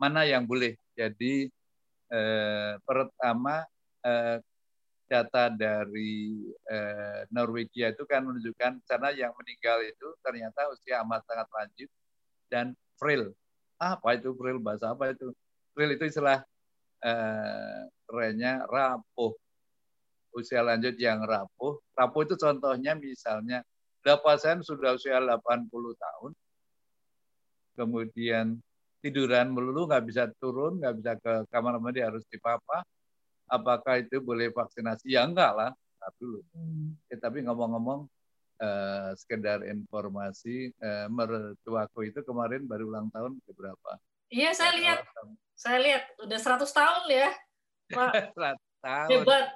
[0.00, 0.74] mana yang boleh.
[0.98, 1.46] Jadi
[2.10, 3.62] eh, pertama
[4.02, 4.42] eh,
[5.04, 11.48] data dari eh, Norwegia itu kan menunjukkan sana yang meninggal itu ternyata usia amat sangat
[11.52, 11.90] lanjut
[12.48, 13.32] dan frail.
[13.76, 14.58] Apa itu frail?
[14.58, 15.30] Bahasa apa itu?
[15.76, 16.40] Frail itu istilah
[17.04, 19.36] eh, kerennya rapuh.
[20.34, 21.78] Usia lanjut yang rapuh.
[21.94, 23.62] Rapuh itu contohnya misalnya
[24.20, 26.32] pasien sudah usia 80 tahun,
[27.72, 28.60] kemudian
[29.00, 32.84] tiduran melulu, nggak bisa turun, nggak bisa ke kamar mandi, harus dipapa,
[33.48, 35.12] apakah itu boleh vaksinasi?
[35.12, 35.70] Ya enggak lah,
[36.20, 36.40] dulu.
[36.52, 36.96] Hmm.
[37.08, 38.08] Ya, tapi ngomong-ngomong,
[38.60, 43.90] eh, sekedar informasi, eh, mertuaku itu kemarin baru ulang tahun ke berapa?
[44.28, 44.98] Iya, saya lihat.
[45.54, 47.28] Saya lihat, udah 100 tahun ya.
[47.94, 48.12] Pak.
[48.36, 49.08] 100 tahun.
[49.22, 49.46] Hebat.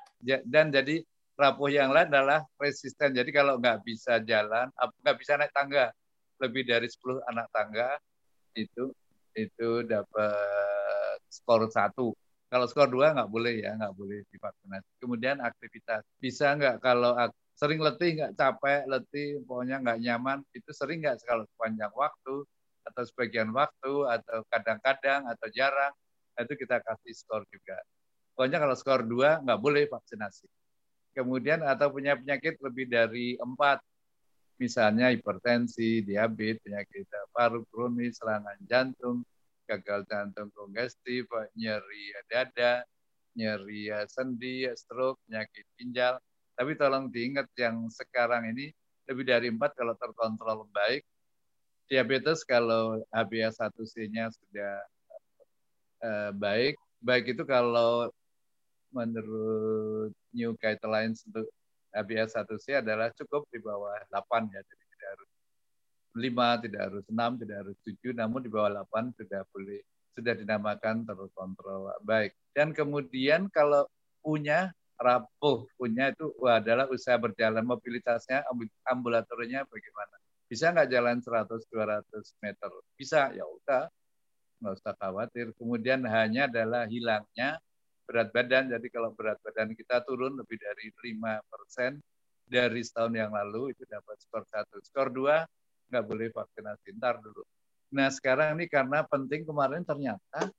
[0.46, 1.02] Dan jadi
[1.38, 3.14] rapuh yang lain adalah resisten.
[3.14, 5.94] Jadi kalau nggak bisa jalan, nggak bisa naik tangga,
[6.42, 7.98] lebih dari 10 anak tangga,
[8.58, 8.90] itu
[9.38, 12.10] itu dapat skor satu
[12.48, 14.88] kalau skor dua nggak boleh ya, nggak boleh divaksinasi.
[15.00, 17.12] Kemudian aktivitas bisa nggak kalau
[17.52, 22.36] sering letih nggak capek, letih, pokoknya nggak nyaman, itu sering nggak kalau sepanjang waktu
[22.88, 25.92] atau sebagian waktu atau kadang-kadang atau jarang,
[26.40, 27.76] itu kita kasih skor juga.
[28.32, 30.48] Pokoknya kalau skor dua nggak boleh vaksinasi.
[31.12, 33.82] Kemudian atau punya penyakit lebih dari empat,
[34.56, 39.26] misalnya hipertensi, diabetes, penyakit paru kronis, serangan jantung,
[39.68, 42.80] gagal jantung kongestif, nyeri dada,
[43.36, 46.16] nyeri sendi, stroke, penyakit ginjal.
[46.56, 48.72] Tapi tolong diingat yang sekarang ini
[49.06, 51.04] lebih dari empat kalau terkontrol baik.
[51.88, 54.74] Diabetes kalau HbA1c-nya sudah
[56.04, 58.12] uh, baik, baik itu kalau
[58.92, 61.48] menurut New Guidelines untuk
[61.96, 64.84] HbA1c adalah cukup di bawah 8 ya, jadi
[66.18, 69.80] lima, tidak harus enam, tidak harus tujuh, namun di bawah delapan sudah boleh,
[70.12, 72.34] sudah dinamakan terkontrol baik.
[72.52, 73.86] Dan kemudian kalau
[74.20, 78.42] punya rapuh, punya itu adalah usaha berjalan mobilitasnya,
[78.82, 80.16] ambulatornya bagaimana?
[80.50, 82.70] Bisa nggak jalan 100-200 meter?
[82.98, 83.86] Bisa, ya udah,
[84.58, 85.54] nggak usah khawatir.
[85.54, 87.62] Kemudian hanya adalah hilangnya
[88.08, 88.72] berat badan.
[88.74, 92.02] Jadi kalau berat badan kita turun lebih dari 5 persen
[92.48, 94.80] dari setahun yang lalu itu dapat skor satu.
[94.80, 95.44] Skor dua
[95.88, 96.96] nggak boleh vaksinasi.
[96.96, 97.42] Ntar dulu.
[97.92, 100.52] Nah sekarang ini karena penting kemarin ternyata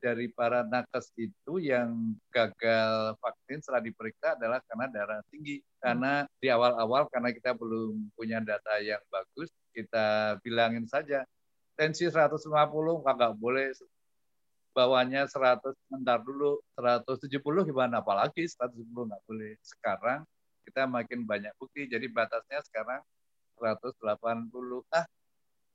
[0.00, 5.60] dari para nakes itu yang gagal vaksin setelah diperiksa adalah karena darah tinggi.
[5.76, 11.22] Karena di awal-awal karena kita belum punya data yang bagus, kita bilangin saja
[11.76, 12.48] tensi 150
[13.04, 13.76] nggak boleh.
[14.72, 16.62] Bawahnya 100 ntar dulu.
[16.78, 18.00] 170 gimana?
[18.00, 19.52] Apalagi 170 nggak boleh.
[19.60, 20.24] Sekarang
[20.64, 21.90] kita makin banyak bukti.
[21.90, 23.04] Jadi batasnya sekarang
[23.60, 25.04] 180 ah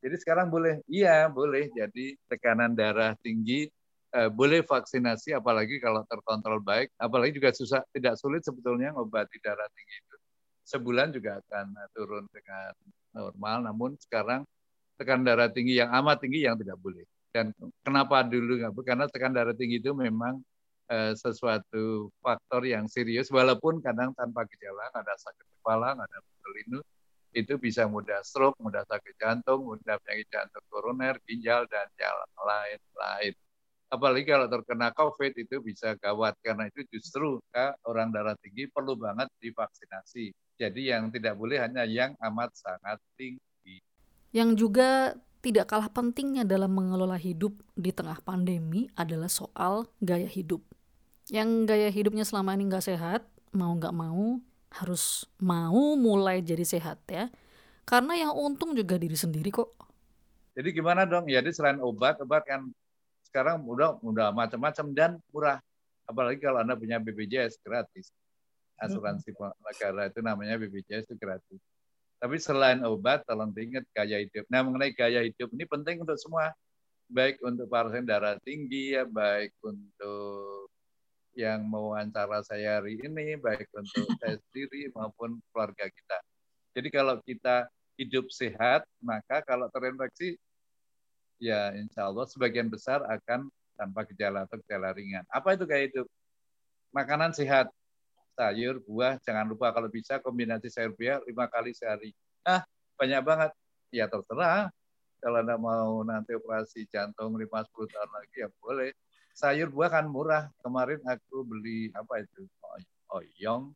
[0.05, 0.85] jadi sekarang boleh.
[0.85, 1.65] Iya boleh.
[1.73, 3.65] Jadi tekanan darah tinggi
[4.13, 6.93] eh, boleh vaksinasi apalagi kalau terkontrol baik.
[7.01, 10.15] Apalagi juga susah tidak sulit sebetulnya ngobati darah tinggi itu.
[10.65, 12.69] Sebulan juga akan turun dengan
[13.17, 13.57] normal.
[13.65, 14.45] Namun sekarang
[15.01, 17.01] tekanan darah tinggi yang amat tinggi yang tidak boleh.
[17.33, 17.49] Dan
[17.81, 20.37] kenapa dulu nggak karena tekanan darah tinggi itu memang
[20.85, 23.33] eh, sesuatu faktor yang serius.
[23.33, 26.85] Walaupun kadang tanpa gejala ada sakit kepala ada berlindung
[27.35, 33.35] itu bisa mudah stroke, mudah sakit jantung, mudah penyakit jantung koroner, ginjal, dan jalan lain-lain.
[33.91, 37.37] Apalagi kalau terkena COVID itu bisa gawat karena itu justru
[37.85, 40.33] orang darah tinggi perlu banget divaksinasi.
[40.55, 43.83] Jadi yang tidak boleh hanya yang amat sangat tinggi.
[44.31, 45.13] Yang juga
[45.45, 50.65] tidak kalah pentingnya dalam mengelola hidup di tengah pandemi adalah soal gaya hidup.
[51.29, 53.21] Yang gaya hidupnya selama ini nggak sehat,
[53.53, 54.41] mau nggak mau,
[54.81, 57.31] harus mau mulai jadi sehat ya.
[57.85, 59.71] Karena yang untung juga diri sendiri kok.
[60.55, 61.27] Jadi gimana dong?
[61.27, 62.71] Ya, jadi selain obat, obat kan
[63.27, 65.59] sekarang udah udah macam-macam dan murah.
[66.07, 68.09] Apalagi kalau Anda punya BPJS gratis.
[68.79, 69.59] Asuransi hmm.
[69.63, 71.59] negara itu namanya BPJS itu gratis.
[72.15, 74.47] Tapi selain obat, tolong diingat gaya hidup.
[74.47, 76.55] Nah, mengenai gaya hidup ini penting untuk semua.
[77.05, 80.54] Baik untuk pasien darah tinggi, ya, baik untuk
[81.35, 86.17] yang mewawancara saya hari ini, baik untuk saya sendiri maupun keluarga kita.
[86.71, 87.67] Jadi kalau kita
[87.99, 90.39] hidup sehat, maka kalau terinfeksi,
[91.39, 95.27] ya insya Allah sebagian besar akan tanpa gejala atau gejala ringan.
[95.27, 96.07] Apa itu gaya hidup?
[96.95, 97.67] Makanan sehat,
[98.39, 102.15] sayur, buah, jangan lupa kalau bisa kombinasi sayur buah lima kali sehari.
[102.47, 102.63] Ah,
[102.95, 103.51] banyak banget.
[103.91, 104.71] Ya terserah.
[105.19, 108.91] Kalau Anda mau nanti operasi jantung 5-10 tahun lagi ya boleh.
[109.35, 110.47] Sayur buah kan murah.
[110.63, 112.47] Kemarin aku beli apa itu?
[113.11, 113.75] Oyong,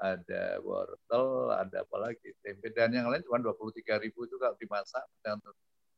[0.00, 5.04] ada wortel, ada apa lagi, tempe dan yang lain cuma 23 ribu itu kalau dimasak
[5.20, 5.36] dan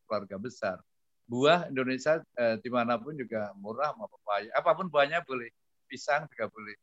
[0.09, 0.77] keluarga besar.
[1.31, 5.49] Buah Indonesia eh, di mana pun juga murah, mau pepaya, apa pun buahnya boleh,
[5.87, 6.77] pisang juga boleh.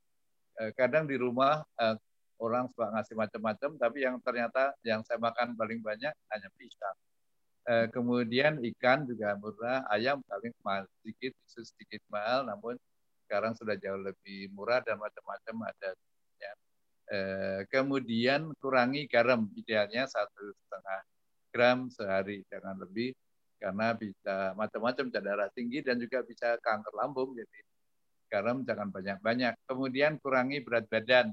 [0.64, 1.98] Eh, kadang di rumah eh,
[2.40, 6.96] orang suka ngasih macam-macam, tapi yang ternyata yang saya makan paling banyak hanya pisang.
[7.68, 12.80] Eh, kemudian ikan juga murah, ayam paling mahal sedikit, sedikit mahal, namun
[13.28, 15.90] sekarang sudah jauh lebih murah dan macam-macam ada
[17.08, 21.00] Eh, kemudian kurangi garam, idealnya satu setengah
[21.56, 23.16] gram sehari, jangan lebih
[23.64, 27.32] karena bisa macam-macam darah tinggi dan juga bisa kanker lambung.
[27.32, 27.60] Jadi
[28.32, 29.56] garam jangan banyak-banyak.
[29.70, 31.32] Kemudian kurangi berat badan.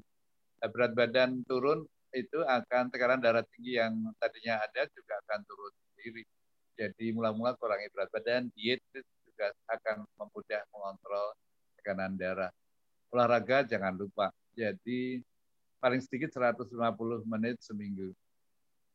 [0.62, 1.82] Eh, berat badan turun
[2.14, 6.28] itu akan tekanan darah tinggi yang tadinya ada juga akan turun sendiri.
[6.76, 11.32] Jadi mula-mula kurangi berat badan, diet juga akan memudah mengontrol
[11.80, 12.52] tekanan darah.
[13.08, 14.28] Olahraga jangan lupa.
[14.52, 15.24] Jadi
[15.80, 16.68] paling sedikit 150
[17.24, 18.12] menit seminggu.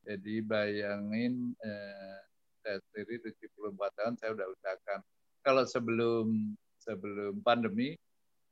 [0.05, 2.19] Jadi bayangin eh,
[2.61, 4.99] saya sendiri 74 tahun saya udah usahakan.
[5.41, 7.97] Kalau sebelum sebelum pandemi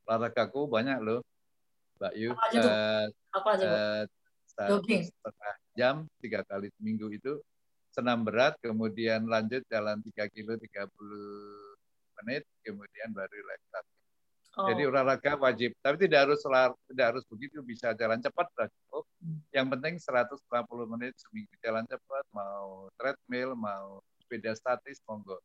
[0.09, 1.21] olahragaku banyak loh,
[2.01, 2.29] Mbak Yu.
[2.33, 4.03] Apa aja, uh, Apa aja, uh,
[4.57, 7.37] satu setengah jam tiga kali seminggu itu
[7.97, 10.93] senam berat, kemudian lanjut jalan 3 kilo 30
[12.21, 13.93] menit, kemudian baru relaksasi.
[14.57, 14.69] Oh.
[14.69, 16.41] Jadi olahraga wajib, tapi tidak harus
[16.89, 19.05] tidak harus begitu bisa jalan cepat sudah cukup.
[19.53, 25.37] Yang penting 140 menit seminggu jalan cepat, mau treadmill, mau sepeda statis, monggo.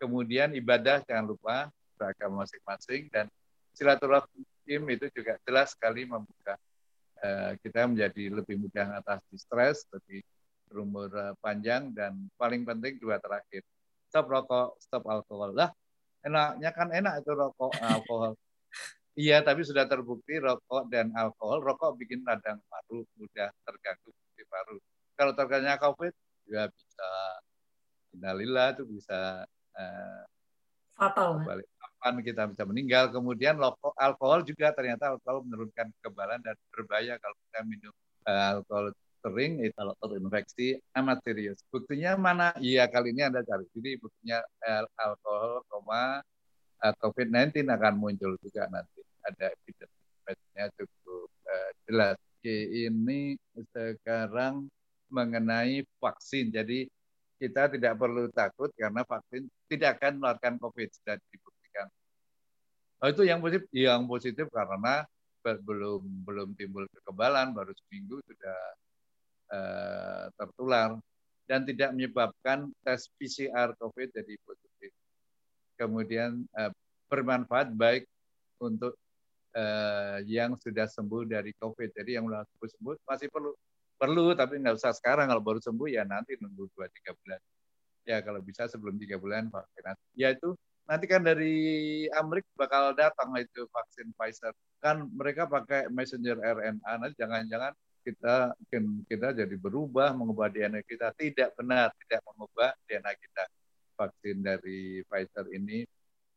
[0.00, 3.28] Kemudian ibadah jangan lupa beragama masing-masing dan
[3.76, 6.56] silaturahim itu juga jelas sekali membuka
[7.20, 10.24] uh, kita menjadi lebih mudah mengatasi stres, lebih
[10.70, 13.66] berumur uh, panjang dan paling penting dua terakhir
[14.06, 15.74] stop rokok, stop alkohol lah
[16.22, 18.38] enaknya kan enak itu rokok alkohol
[19.18, 24.78] Iya, tapi sudah terbukti rokok dan alkohol, rokok bikin radang paru, mudah terganggu fungsi paru.
[25.18, 26.14] Kalau terkena COVID,
[26.46, 27.08] juga bisa,
[28.16, 29.44] innalillah itu bisa
[29.76, 30.22] uh,
[30.94, 31.42] fatal.
[31.42, 33.04] Balik kapan kita bisa meninggal.
[33.10, 38.94] Kemudian rokok, alkohol juga ternyata alkohol menurunkan kekebalan dan berbahaya kalau kita minum uh, alkohol
[39.20, 41.60] sering itu kalau terinfeksi amat serius.
[41.68, 42.56] Buktinya mana?
[42.58, 43.68] Iya kali ini Anda cari.
[43.76, 44.40] Jadi buktinya
[44.96, 46.24] alkohol, koma,
[46.80, 49.04] COVID-19 akan muncul juga nanti.
[49.20, 52.16] Ada evidence-nya cukup uh, jelas.
[52.40, 53.36] Ini
[53.76, 54.72] sekarang
[55.12, 56.48] mengenai vaksin.
[56.48, 56.88] Jadi
[57.36, 61.86] kita tidak perlu takut karena vaksin tidak akan menularkan COVID sudah dibuktikan.
[63.00, 65.04] Oh, itu yang positif, yang positif karena
[65.40, 68.60] belum belum timbul kekebalan, baru seminggu sudah
[69.50, 70.96] uh, tertular
[71.44, 74.90] dan tidak menyebabkan tes PCR COVID jadi positif
[75.80, 76.68] kemudian uh,
[77.08, 78.04] bermanfaat baik
[78.60, 78.92] untuk
[79.56, 81.96] uh, yang sudah sembuh dari COVID.
[81.96, 82.44] Jadi yang sudah
[82.76, 83.56] sembuh, masih perlu
[84.00, 87.40] perlu tapi nggak usah sekarang kalau baru sembuh ya nanti nunggu dua tiga bulan.
[88.04, 90.04] Ya kalau bisa sebelum tiga bulan vaksinasi.
[90.16, 90.52] Ya itu
[90.88, 94.52] nanti kan dari Amerika bakal datang itu vaksin Pfizer.
[94.80, 96.92] Kan mereka pakai messenger RNA.
[97.00, 98.56] Nanti jangan-jangan kita
[99.06, 103.44] kita jadi berubah mengubah DNA kita tidak benar tidak mengubah DNA kita
[104.00, 105.84] vaksin dari Pfizer ini.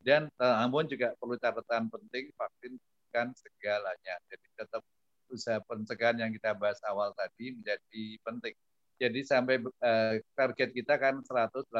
[0.04, 2.76] Dan namun juga perlu catatan penting vaksin
[3.15, 4.19] kan segalanya.
[4.28, 4.84] Jadi tetap
[5.32, 8.52] usaha pencegahan yang kita bahas awal tadi menjadi penting.
[8.99, 11.71] Jadi sampai uh, target kita kan 181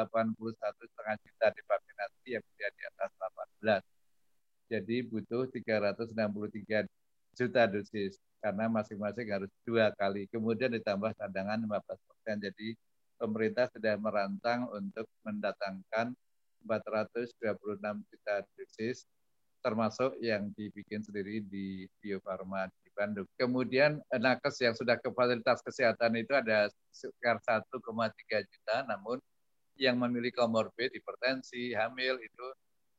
[0.56, 3.10] setengah juta divaksinasi yang sudah di atas
[3.62, 4.72] 18.
[4.72, 6.88] Jadi butuh 363
[7.34, 10.30] juta dosis karena masing-masing harus dua kali.
[10.30, 12.36] Kemudian ditambah cadangan 15 persen.
[12.40, 12.68] Jadi
[13.18, 16.14] pemerintah sudah merancang untuk mendatangkan
[16.64, 19.04] 426 juta dosis
[19.64, 23.24] termasuk yang dibikin sendiri di Bio Farma di Bandung.
[23.40, 29.16] Kemudian nakes yang sudah ke fasilitas kesehatan itu ada sekitar 1,3 juta, namun
[29.80, 32.46] yang memiliki komorbid, hipertensi, hamil itu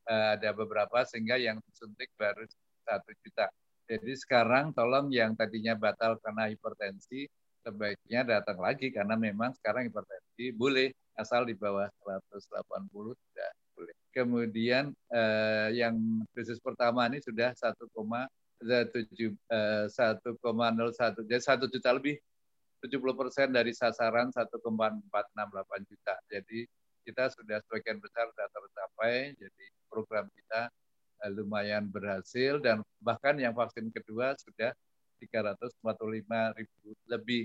[0.10, 2.44] uh, ada beberapa sehingga yang disuntik baru
[2.82, 3.46] satu juta.
[3.86, 7.30] Jadi sekarang tolong yang tadinya batal karena hipertensi
[7.62, 13.96] sebaiknya datang lagi karena memang sekarang hipertensi boleh asal di bawah 180 sudah boleh.
[14.10, 15.98] Kemudian eh, yang
[16.34, 17.90] dosis pertama ini sudah 1,7
[18.66, 22.18] eh, 1,01 jadi satu juta lebih
[22.86, 26.16] 70 persen dari sasaran 1,468 juta.
[26.30, 26.66] Jadi
[27.06, 29.34] kita sudah sebagian besar sudah tercapai.
[29.38, 30.70] Jadi program kita
[31.32, 34.74] lumayan berhasil dan bahkan yang vaksin kedua sudah
[35.22, 37.44] 345 ribu lebih.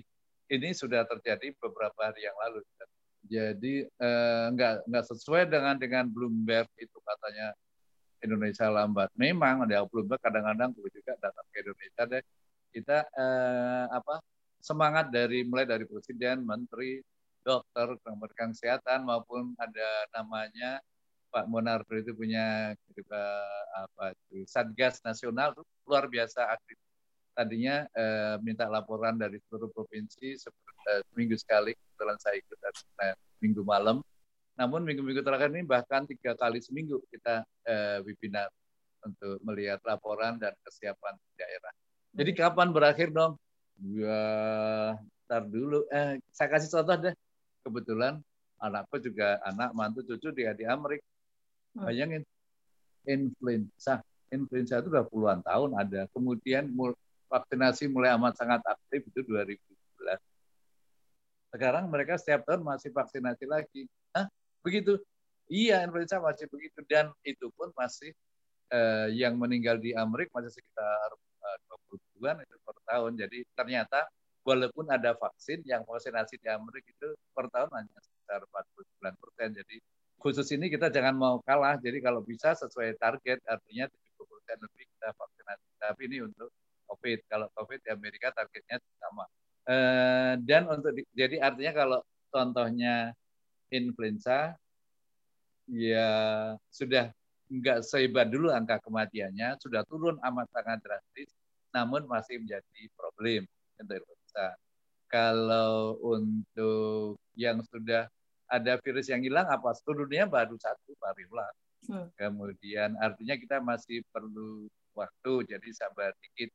[0.51, 2.61] Ini sudah terjadi beberapa hari yang lalu.
[3.31, 7.55] Jadi eh, nggak nggak sesuai dengan dengan Bloomberg itu katanya
[8.21, 9.09] Indonesia lambat.
[9.15, 12.23] Memang ada Bloomberg kadang-kadang juga datang ke Indonesia deh.
[12.75, 14.19] Kita eh, apa
[14.61, 17.01] semangat dari mulai dari presiden, menteri,
[17.41, 20.83] dokter, kementerian kesehatan maupun ada namanya
[21.31, 23.23] Pak Monardo itu punya juga
[23.79, 26.77] apa itu Satgas Nasional itu luar biasa aktif.
[27.31, 32.59] Tadinya eh, minta laporan dari seluruh provinsi eh, seminggu sekali, kebetulan saya ikut
[33.07, 34.03] eh, minggu malam.
[34.59, 38.51] Namun minggu-minggu terakhir ini bahkan tiga kali seminggu kita eh, webinar
[39.07, 41.73] untuk melihat laporan dan kesiapan daerah.
[42.13, 43.39] Jadi kapan berakhir dong?
[43.81, 44.21] Ya,
[45.25, 45.87] ntar dulu.
[45.89, 47.15] Eh, saya kasih contoh deh.
[47.65, 48.21] Kebetulan
[48.61, 51.07] anakku juga anak mantu cucu dia di Amerika.
[51.77, 51.87] Hmm.
[51.87, 52.23] Bayangin
[53.07, 54.03] influenza.
[54.31, 56.07] Influenza itu udah puluhan tahun ada.
[56.15, 56.71] Kemudian
[57.31, 59.59] vaksinasi mulai amat sangat aktif itu 2017
[61.51, 63.91] sekarang mereka setiap tahun masih vaksinasi lagi.
[64.15, 64.31] Hah?
[64.63, 65.03] Begitu?
[65.51, 66.79] Iya, influenza masih begitu.
[66.87, 68.15] Dan itu pun masih
[68.71, 71.11] eh, yang meninggal di Amerika masih sekitar
[71.43, 71.59] eh,
[72.23, 73.13] 20 an itu per tahun.
[73.19, 74.07] Jadi ternyata
[74.47, 79.49] walaupun ada vaksin, yang vaksinasi di Amerika itu per tahun hanya sekitar 49 persen.
[79.59, 79.77] Jadi
[80.21, 81.81] khusus ini kita jangan mau kalah.
[81.81, 85.69] Jadi kalau bisa sesuai target, artinya 70 persen lebih kita vaksinasi.
[85.81, 86.49] Tapi ini untuk
[86.87, 87.19] COVID.
[87.27, 89.25] Kalau COVID di Amerika targetnya sama.
[89.71, 92.01] Eh, dan untuk di, jadi artinya kalau
[92.33, 93.13] contohnya
[93.71, 94.57] influenza
[95.71, 96.11] ya
[96.67, 97.13] sudah
[97.51, 101.31] nggak sehebat dulu angka kematiannya sudah turun amat sangat drastis
[101.71, 103.47] namun masih menjadi problem
[103.79, 104.47] untuk influenza.
[105.11, 108.07] Kalau untuk yang sudah
[108.51, 111.47] ada virus yang hilang apa seluruhnya baru satu variola.
[111.87, 112.07] Hmm.
[112.19, 116.51] Kemudian artinya kita masih perlu waktu jadi sabar dikit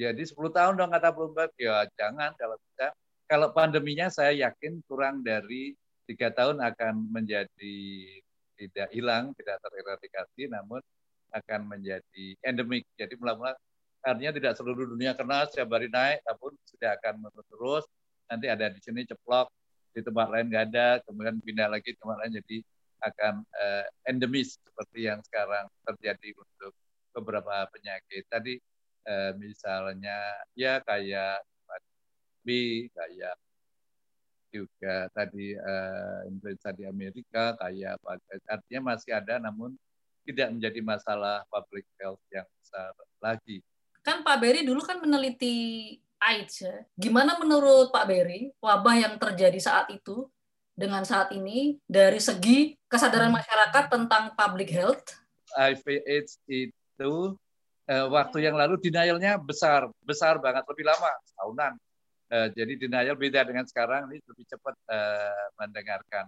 [0.00, 2.88] jadi 10 tahun dong kata Bloomberg, ya jangan kalau bisa.
[3.28, 5.76] Kalau pandeminya saya yakin kurang dari
[6.08, 7.76] tiga tahun akan menjadi
[8.56, 10.80] tidak hilang, tidak tereradikasi, namun
[11.36, 12.88] akan menjadi endemik.
[12.96, 13.52] Jadi mula-mula
[14.00, 17.84] artinya tidak seluruh dunia kena setiap hari naik, tapi sudah akan terus.
[18.32, 19.52] Nanti ada di sini ceplok,
[19.90, 22.56] di tempat lain nggak ada, kemudian pindah lagi tempat lain jadi
[23.00, 26.72] akan uh, endemis seperti yang sekarang terjadi untuk
[27.16, 28.26] beberapa penyakit.
[28.30, 28.54] Tadi
[29.06, 30.18] eh, misalnya
[30.54, 31.42] ya kayak
[32.40, 32.48] B
[32.88, 33.36] kayak
[34.50, 38.00] juga tadi eh, influenza di Amerika kayak
[38.48, 39.76] artinya masih ada namun
[40.26, 43.62] tidak menjadi masalah public health yang besar lagi.
[44.00, 46.76] Kan Pak Berry dulu kan meneliti AIDS ya.
[46.94, 50.28] Gimana menurut Pak Berry wabah yang terjadi saat itu
[50.76, 55.16] dengan saat ini dari segi kesadaran masyarakat tentang public health?
[55.56, 57.12] HIV AIDS itu
[57.90, 61.72] eh, waktu yang lalu denialnya besar, besar banget, lebih lama, tahunan.
[62.30, 66.24] Eh, jadi denial beda dengan sekarang, ini lebih cepat eh, mendengarkan.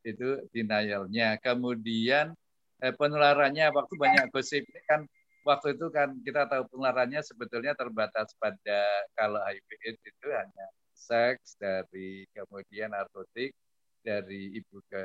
[0.00, 1.36] Itu denialnya.
[1.44, 2.32] Kemudian
[2.80, 5.04] eh, penularannya, waktu banyak gosip ini kan,
[5.46, 12.26] waktu itu kan kita tahu penularannya sebetulnya terbatas pada kalau HIV itu hanya seks dari
[12.34, 13.54] kemudian narkotik
[14.02, 15.04] dari ibu ke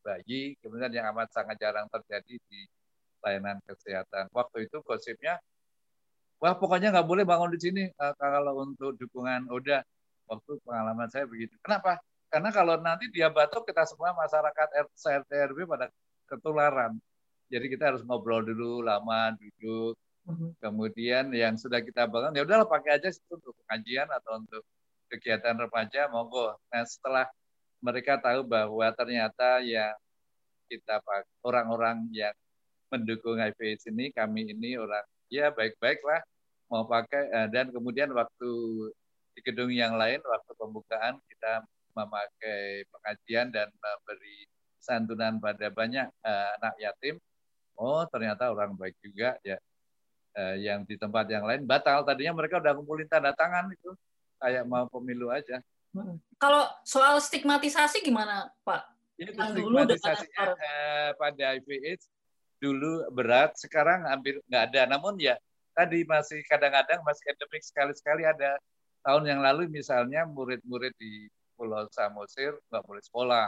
[0.00, 2.60] bayi, kemudian yang amat sangat jarang terjadi di
[3.20, 4.32] layanan kesehatan.
[4.32, 5.36] Waktu itu gosipnya,
[6.40, 9.84] wah pokoknya nggak boleh bangun di sini uh, kalau untuk dukungan Oda.
[10.24, 11.52] Waktu pengalaman saya begitu.
[11.60, 12.00] Kenapa?
[12.32, 14.68] Karena kalau nanti dia batuk, kita semua masyarakat
[15.04, 15.92] RT RW pada
[16.24, 16.96] ketularan.
[17.52, 19.94] Jadi kita harus ngobrol dulu lama, duduk.
[20.24, 20.56] Mhm.
[20.60, 24.62] Kemudian yang sudah kita bangun, ya udahlah pakai aja untuk pengajian atau untuk
[25.12, 26.56] kegiatan remaja, monggo.
[26.72, 27.28] Nah setelah
[27.84, 29.92] mereka tahu bahwa ternyata yang
[30.72, 31.04] kita
[31.44, 32.32] orang-orang yang
[32.88, 36.24] mendukung HIV ini kami ini orang ya baik-baik lah
[36.72, 38.50] mau pakai uh, dan kemudian waktu
[39.34, 44.46] di gedung yang lain waktu pembukaan kita memakai pengajian dan memberi
[44.80, 47.18] santunan pada banyak uh, anak yatim
[47.78, 49.58] oh ternyata orang baik juga ya
[50.38, 53.90] uh, yang di tempat yang lain batal tadinya mereka udah kumpulin tanda tangan itu
[54.38, 55.62] kayak mau pemilu aja
[56.42, 58.82] kalau soal stigmatisasi gimana Pak?
[59.14, 62.10] Ya, yang dulu uh, pada HIV AIDS
[62.58, 64.82] dulu berat, sekarang hampir nggak ada.
[64.90, 65.38] Namun ya
[65.70, 68.58] tadi masih kadang-kadang masih endemik sekali-sekali ada.
[69.06, 73.46] Tahun yang lalu misalnya murid-murid di Pulau Samosir nggak boleh sekolah.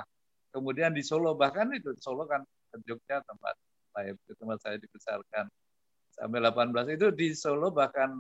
[0.55, 2.47] Kemudian di Solo bahkan itu Solo kan
[2.87, 3.59] Jogja tempat
[3.97, 5.49] saya tempat saya dibesarkan
[6.13, 8.13] sampai 18 itu di Solo bahkan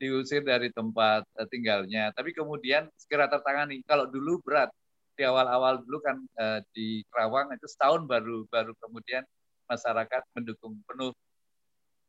[0.00, 2.12] diusir dari tempat eh, tinggalnya.
[2.16, 3.84] Tapi kemudian segera tertangani.
[3.84, 4.72] Kalau dulu berat
[5.12, 9.22] di awal-awal dulu kan eh, di Kerawang itu setahun baru baru kemudian
[9.68, 11.12] masyarakat mendukung penuh.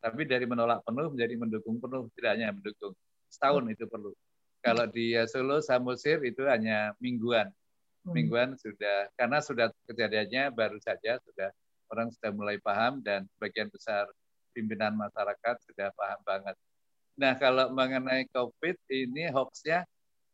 [0.04, 2.92] Tapi dari menolak penuh menjadi mendukung penuh, tidak hanya mendukung.
[3.32, 4.12] Setahun itu perlu.
[4.60, 7.48] Kalau di Solo, Samosir itu hanya mingguan.
[8.04, 8.12] Hmm.
[8.12, 11.56] Mingguan sudah, karena sudah kejadiannya baru saja, sudah
[11.94, 14.10] orang sudah mulai paham dan bagian besar
[14.52, 16.56] pimpinan masyarakat sudah paham banget.
[17.14, 19.86] Nah kalau mengenai COVID ini hoaxnya,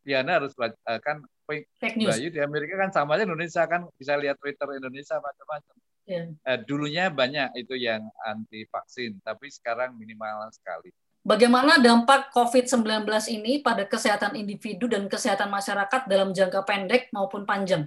[0.08, 2.16] ya Anda harus eh, kan fake news.
[2.16, 5.76] Bayu di Amerika kan sama aja Indonesia kan bisa lihat Twitter Indonesia macam-macam.
[6.10, 6.34] Yeah.
[6.42, 10.90] Uh, dulunya banyak itu yang anti vaksin, tapi sekarang minimal sekali.
[11.22, 17.86] Bagaimana dampak COVID-19 ini pada kesehatan individu dan kesehatan masyarakat dalam jangka pendek maupun panjang?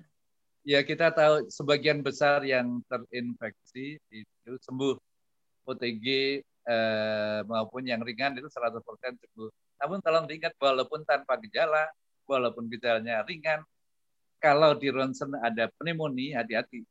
[0.62, 4.94] Ya kita tahu sebagian besar yang terinfeksi itu sembuh.
[5.66, 6.06] OTG
[6.42, 8.82] eh, maupun yang ringan itu 100%
[9.18, 9.50] sembuh.
[9.82, 11.90] Namun tolong diingat walaupun tanpa gejala,
[12.26, 13.62] walaupun gejalanya ringan,
[14.42, 16.82] kalau di ronsen ada pneumonia, hati-hati.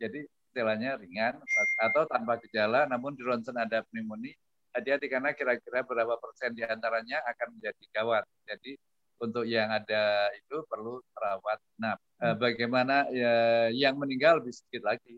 [0.00, 1.40] Jadi gejalanya ringan
[1.80, 4.36] atau tanpa gejala, namun di ronsen ada pneumonia,
[4.76, 8.24] hati-hati karena kira-kira berapa persen di antaranya akan menjadi gawat.
[8.48, 8.76] Jadi
[9.20, 11.58] untuk yang ada itu perlu perawat.
[11.78, 12.36] Nah, hmm.
[12.38, 15.16] bagaimana ya, yang meninggal lebih sedikit lagi,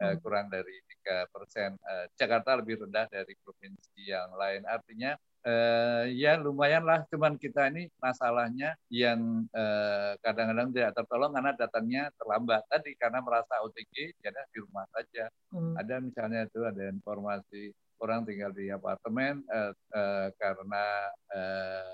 [0.00, 0.20] eh, hmm.
[0.24, 1.76] kurang dari tiga persen.
[1.76, 4.64] Eh, Jakarta lebih rendah dari provinsi yang lain.
[4.64, 5.14] Artinya
[6.08, 12.64] ya lumayan lah cuman kita ini masalahnya yang kadang kadang-kadang tidak tertolong karena datangnya terlambat
[12.72, 15.76] tadi karena merasa OTG jadi di rumah saja hmm.
[15.76, 20.84] ada misalnya itu ada informasi orang tinggal di apartemen uh, uh, karena
[21.30, 21.93] uh,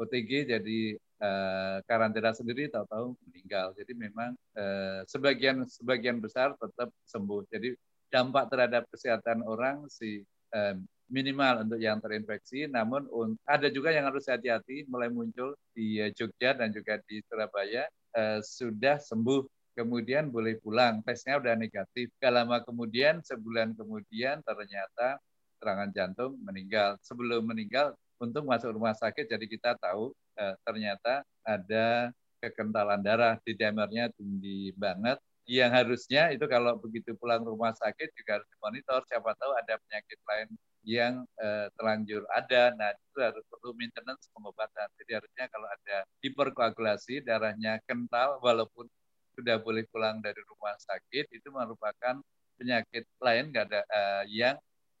[0.00, 0.80] OTG jadi
[1.20, 3.76] uh, karantina sendiri tahu-tahu meninggal.
[3.76, 7.44] Jadi memang uh, sebagian sebagian besar tetap sembuh.
[7.52, 7.76] Jadi
[8.08, 10.24] dampak terhadap kesehatan orang si
[10.56, 13.04] um, minimal untuk yang terinfeksi, namun
[13.42, 17.84] ada juga yang harus hati-hati mulai muncul di Jogja dan juga di Surabaya
[18.14, 19.42] eh, sudah sembuh.
[19.70, 21.02] Kemudian boleh pulang.
[21.06, 22.10] Tesnya udah negatif.
[22.18, 25.18] Gak lama kemudian sebulan kemudian ternyata
[25.58, 26.98] serangan jantung meninggal.
[27.00, 33.52] Sebelum meninggal untuk masuk rumah sakit jadi kita tahu eh, ternyata ada kekentalan darah di
[33.56, 35.18] dimernya tinggi banget
[35.50, 40.18] yang harusnya itu kalau begitu pulang rumah sakit juga harus dimonitor siapa tahu ada penyakit
[40.22, 40.48] lain
[40.84, 42.72] yang uh, terlanjur ada.
[42.76, 44.88] Nah, itu harus perlu maintenance pengobatan.
[44.96, 48.88] Jadi harusnya kalau ada hiperkoagulasi, darahnya kental, walaupun
[49.36, 52.20] sudah boleh pulang dari rumah sakit, itu merupakan
[52.56, 54.56] penyakit lain ada uh, yang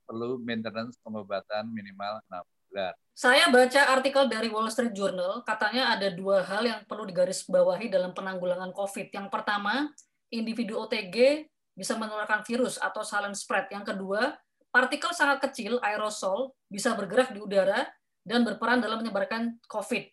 [0.08, 2.94] perlu maintenance pengobatan minimal 6 bulan.
[3.12, 8.16] Saya baca artikel dari Wall Street Journal, katanya ada dua hal yang perlu digarisbawahi dalam
[8.16, 9.12] penanggulangan COVID.
[9.12, 9.92] Yang pertama,
[10.32, 11.44] individu OTG
[11.76, 13.68] bisa menularkan virus atau silent spread.
[13.68, 14.40] Yang kedua,
[14.72, 17.84] partikel sangat kecil, aerosol, bisa bergerak di udara
[18.24, 20.08] dan berperan dalam menyebarkan COVID.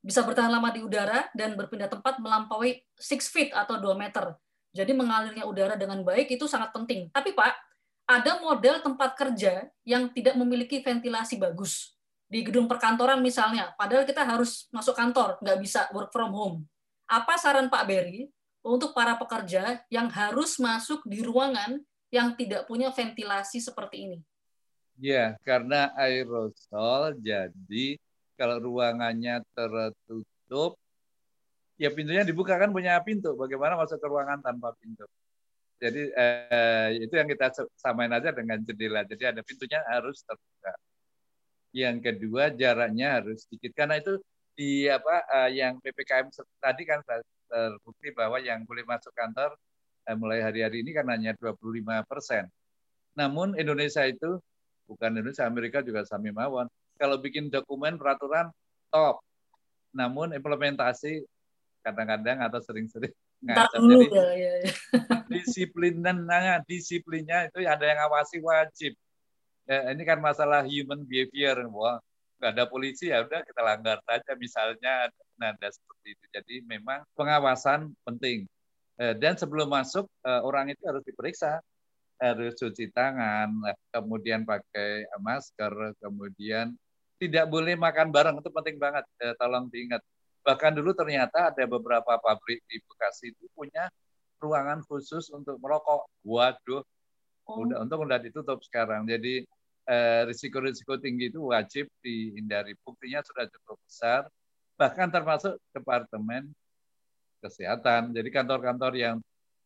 [0.00, 4.32] Bisa bertahan lama di udara dan berpindah tempat melampaui 6 feet atau 2 meter.
[4.72, 7.08] Jadi mengalirnya udara dengan baik itu sangat penting.
[7.10, 7.52] Tapi Pak,
[8.06, 11.95] ada model tempat kerja yang tidak memiliki ventilasi bagus.
[12.26, 16.58] Di gedung perkantoran misalnya, padahal kita harus masuk kantor, nggak bisa work from home.
[17.06, 18.26] Apa saran Pak Berry
[18.66, 21.78] untuk para pekerja yang harus masuk di ruangan
[22.10, 24.18] yang tidak punya ventilasi seperti ini?
[24.98, 28.00] Ya, karena aerosol jadi
[28.34, 30.80] kalau ruangannya tertutup,
[31.78, 33.38] ya pintunya dibuka kan punya pintu.
[33.38, 35.06] Bagaimana masuk ke ruangan tanpa pintu?
[35.76, 39.04] Jadi eh, itu yang kita samain aja dengan jendela.
[39.04, 40.72] Jadi ada pintunya harus terbuka.
[41.76, 44.16] Yang kedua jaraknya harus sedikit karena itu
[44.56, 49.52] di apa eh, yang ppkm tadi kan terbukti bahwa yang boleh masuk kantor
[50.08, 51.60] eh, mulai hari-hari ini kan hanya 25
[52.08, 52.48] persen.
[53.12, 54.40] Namun Indonesia itu
[54.86, 56.70] bukan Indonesia, Amerika juga sami mawon.
[56.96, 58.48] Kalau bikin dokumen peraturan
[58.88, 59.20] top,
[59.92, 61.26] namun implementasi
[61.84, 63.12] kadang-kadang atau sering-sering
[63.44, 63.80] ngacap.
[63.82, 64.72] Jadi ya, ya, ya.
[65.28, 68.96] disiplinnya, disiplinnya itu ada yang awasi wajib.
[69.66, 71.58] Ya, ini kan masalah human behavior.
[71.74, 71.98] Wah,
[72.38, 76.24] nggak ada polisi ya udah kita langgar saja misalnya nada seperti itu.
[76.30, 78.46] Jadi memang pengawasan penting.
[78.96, 81.60] Eh, dan sebelum masuk eh, orang itu harus diperiksa
[82.16, 83.52] harus cuci tangan
[83.92, 86.72] kemudian pakai masker kemudian
[87.20, 89.04] tidak boleh makan bareng itu penting banget
[89.36, 90.00] tolong diingat
[90.40, 93.92] bahkan dulu ternyata ada beberapa pabrik di Bekasi itu punya
[94.40, 96.80] ruangan khusus untuk merokok waduh
[97.50, 97.56] oh.
[97.68, 99.44] udah untuk udah ditutup sekarang jadi
[100.26, 104.26] risiko-risiko tinggi itu wajib dihindari buktinya sudah cukup besar
[104.76, 106.52] bahkan termasuk departemen
[107.40, 108.12] kesehatan.
[108.12, 109.16] Jadi kantor-kantor yang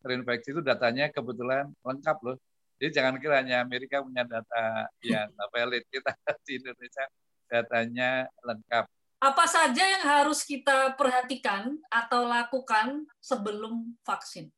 [0.01, 2.37] terinfeksi itu datanya kebetulan lengkap loh.
[2.81, 6.15] Jadi jangan kira hanya Amerika punya data yang valid kita
[6.47, 7.05] di Indonesia
[7.45, 8.85] datanya lengkap.
[9.21, 14.49] Apa saja yang harus kita perhatikan atau lakukan sebelum vaksin?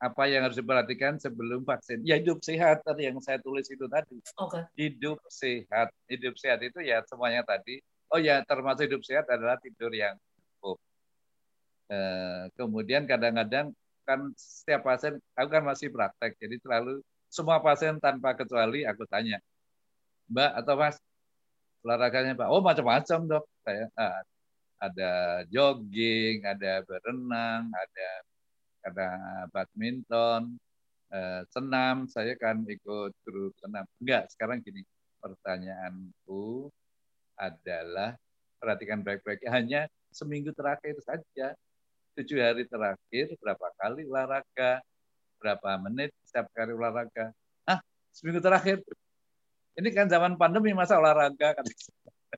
[0.00, 2.00] Apa yang harus diperhatikan sebelum vaksin?
[2.08, 4.16] Ya hidup sehat tadi yang saya tulis itu tadi.
[4.16, 4.64] Okay.
[4.80, 5.92] Hidup sehat.
[6.08, 7.84] Hidup sehat itu ya semuanya tadi.
[8.08, 10.16] Oh ya termasuk hidup sehat adalah tidur yang
[10.56, 10.80] cukup.
[11.92, 13.76] Eh, kemudian kadang-kadang
[14.08, 16.98] kan setiap pasien, aku kan masih praktek, jadi selalu
[17.30, 19.38] semua pasien tanpa kecuali aku tanya,
[20.26, 20.96] Mbak atau Mas,
[21.86, 22.48] olahraganya Pak?
[22.50, 23.44] Oh macam-macam dok.
[23.62, 24.22] Saya ah,
[24.82, 25.10] ada
[25.52, 28.08] jogging, ada berenang, ada
[28.84, 29.08] ada
[29.52, 30.56] badminton,
[31.12, 33.84] eh, senam, saya kan ikut grup senam.
[34.00, 34.82] Enggak, sekarang gini,
[35.20, 36.72] pertanyaanku
[37.36, 38.16] adalah
[38.60, 41.56] perhatikan baik-baik hanya seminggu terakhir saja.
[42.18, 44.84] Tujuh hari terakhir berapa kali olahraga?
[45.40, 47.32] Berapa menit setiap kali olahraga?
[47.64, 47.80] Ah
[48.12, 48.84] seminggu terakhir?
[49.78, 51.64] Ini kan zaman pandemi masa olahraga kan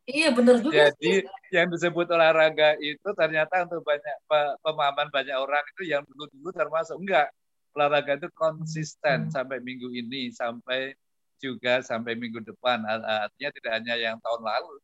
[0.08, 4.16] iya benar juga jadi yang disebut olahraga itu ternyata untuk banyak
[4.64, 6.96] pemahaman banyak orang itu yang dulu dulu termasuk.
[6.96, 7.28] Enggak.
[7.72, 9.32] Olahraga itu konsisten hmm.
[9.32, 10.96] sampai minggu ini sampai
[11.40, 12.84] juga sampai minggu depan.
[12.88, 14.76] Artinya tidak hanya yang tahun lalu.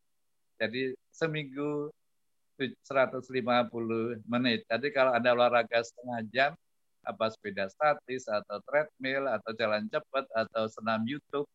[0.60, 0.82] Jadi
[1.12, 1.88] seminggu
[2.58, 3.22] 150
[4.26, 4.66] menit.
[4.66, 6.50] Jadi kalau Anda olahraga setengah jam,
[7.06, 11.46] apa sepeda statis atau treadmill atau jalan cepat atau senam YouTube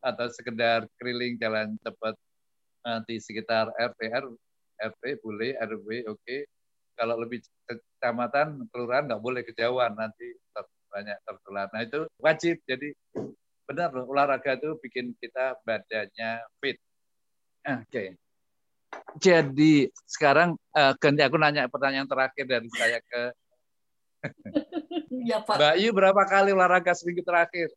[0.00, 2.14] atau sekedar keliling jalan cepat
[3.08, 4.00] di sekitar RT
[4.76, 6.40] RT boleh RW oke okay.
[6.94, 12.92] kalau lebih kecamatan kelurahan nggak boleh kejauhan nanti ter, banyak tertular nah itu wajib jadi
[13.64, 16.76] benar loh olahraga itu bikin kita badannya fit
[17.64, 18.08] oke okay.
[19.18, 23.22] Jadi sekarang uh, ganti aku nanya pertanyaan terakhir dari saya ke
[25.28, 25.56] ya, Pak.
[25.58, 27.70] Mbak Yu berapa kali olahraga seminggu terakhir?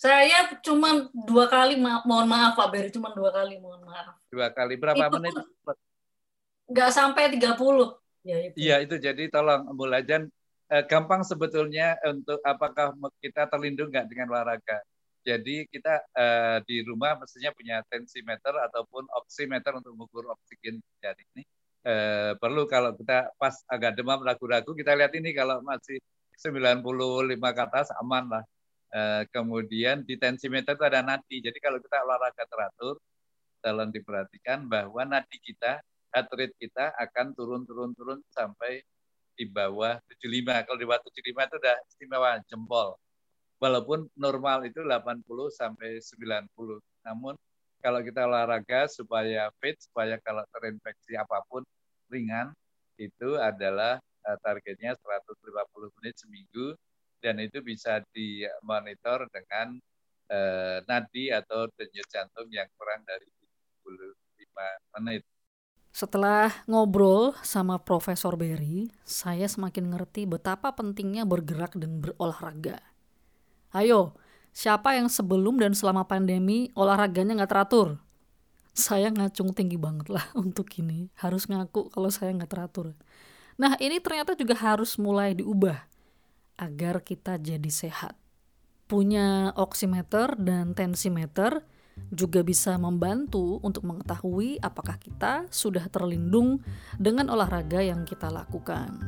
[0.00, 4.16] Saya cuma dua kali, ma mohon maaf Pak Beri, cuma dua kali, mohon maaf.
[4.32, 5.36] Dua kali, berapa itu menit?
[6.72, 8.00] Nggak sampai 30.
[8.24, 8.56] Ya, itu.
[8.56, 14.80] Iya, itu jadi tolong Mbak eh, gampang sebetulnya untuk apakah kita terlindung nggak dengan olahraga.
[15.20, 21.44] Jadi kita uh, di rumah mestinya punya tensimeter ataupun oximeter untuk mengukur oksigen jari ini.
[21.84, 26.00] Uh, perlu kalau kita pas agak demam ragu-ragu kita lihat ini kalau masih
[26.40, 28.44] 95 ke atas aman lah.
[28.90, 31.38] Uh, kemudian di tensimeter itu ada nadi.
[31.38, 32.98] Jadi kalau kita olahraga teratur,
[33.62, 35.78] tolong diperhatikan bahwa nadi kita,
[36.10, 38.82] heart rate kita akan turun-turun-turun sampai
[39.38, 40.66] di bawah 75.
[40.66, 42.98] Kalau di bawah 75 itu udah istimewa jempol
[43.60, 45.22] walaupun normal itu 80
[45.52, 46.80] sampai 90.
[47.04, 47.36] Namun
[47.84, 51.62] kalau kita olahraga supaya fit, supaya kalau terinfeksi apa pun
[52.08, 52.52] ringan,
[53.00, 56.76] itu adalah uh, targetnya 150 menit seminggu
[57.20, 59.76] dan itu bisa dimonitor dengan
[60.32, 63.28] uh, nadi atau denyut jantung yang kurang dari
[63.84, 65.22] 75 menit.
[65.90, 72.78] Setelah ngobrol sama Profesor Berry, saya semakin ngerti betapa pentingnya bergerak dan berolahraga.
[73.74, 74.14] Ayo,
[74.54, 77.98] siapa yang sebelum dan selama pandemi olahraganya nggak teratur?
[78.70, 81.10] Saya ngacung tinggi banget lah untuk ini.
[81.18, 82.94] Harus ngaku kalau saya nggak teratur.
[83.58, 85.89] Nah ini ternyata juga harus mulai diubah
[86.60, 88.12] agar kita jadi sehat.
[88.84, 91.64] Punya oximeter dan tensimeter
[92.12, 96.60] juga bisa membantu untuk mengetahui apakah kita sudah terlindung
[97.00, 99.00] dengan olahraga yang kita lakukan.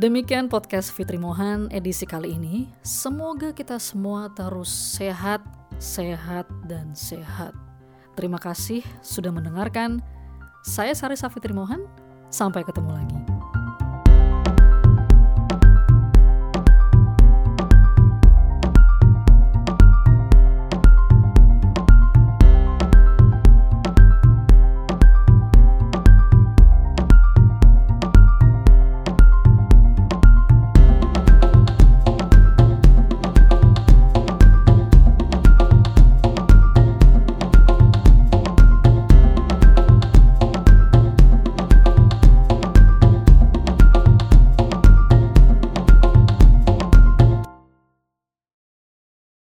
[0.00, 2.66] Demikian podcast Fitri Mohan edisi kali ini.
[2.80, 5.44] Semoga kita semua terus sehat,
[5.78, 7.52] sehat, dan sehat.
[8.16, 10.00] Terima kasih sudah mendengarkan.
[10.64, 11.84] Saya Sarisa Fitri Mohan.
[12.32, 13.31] Sampai ketemu lagi.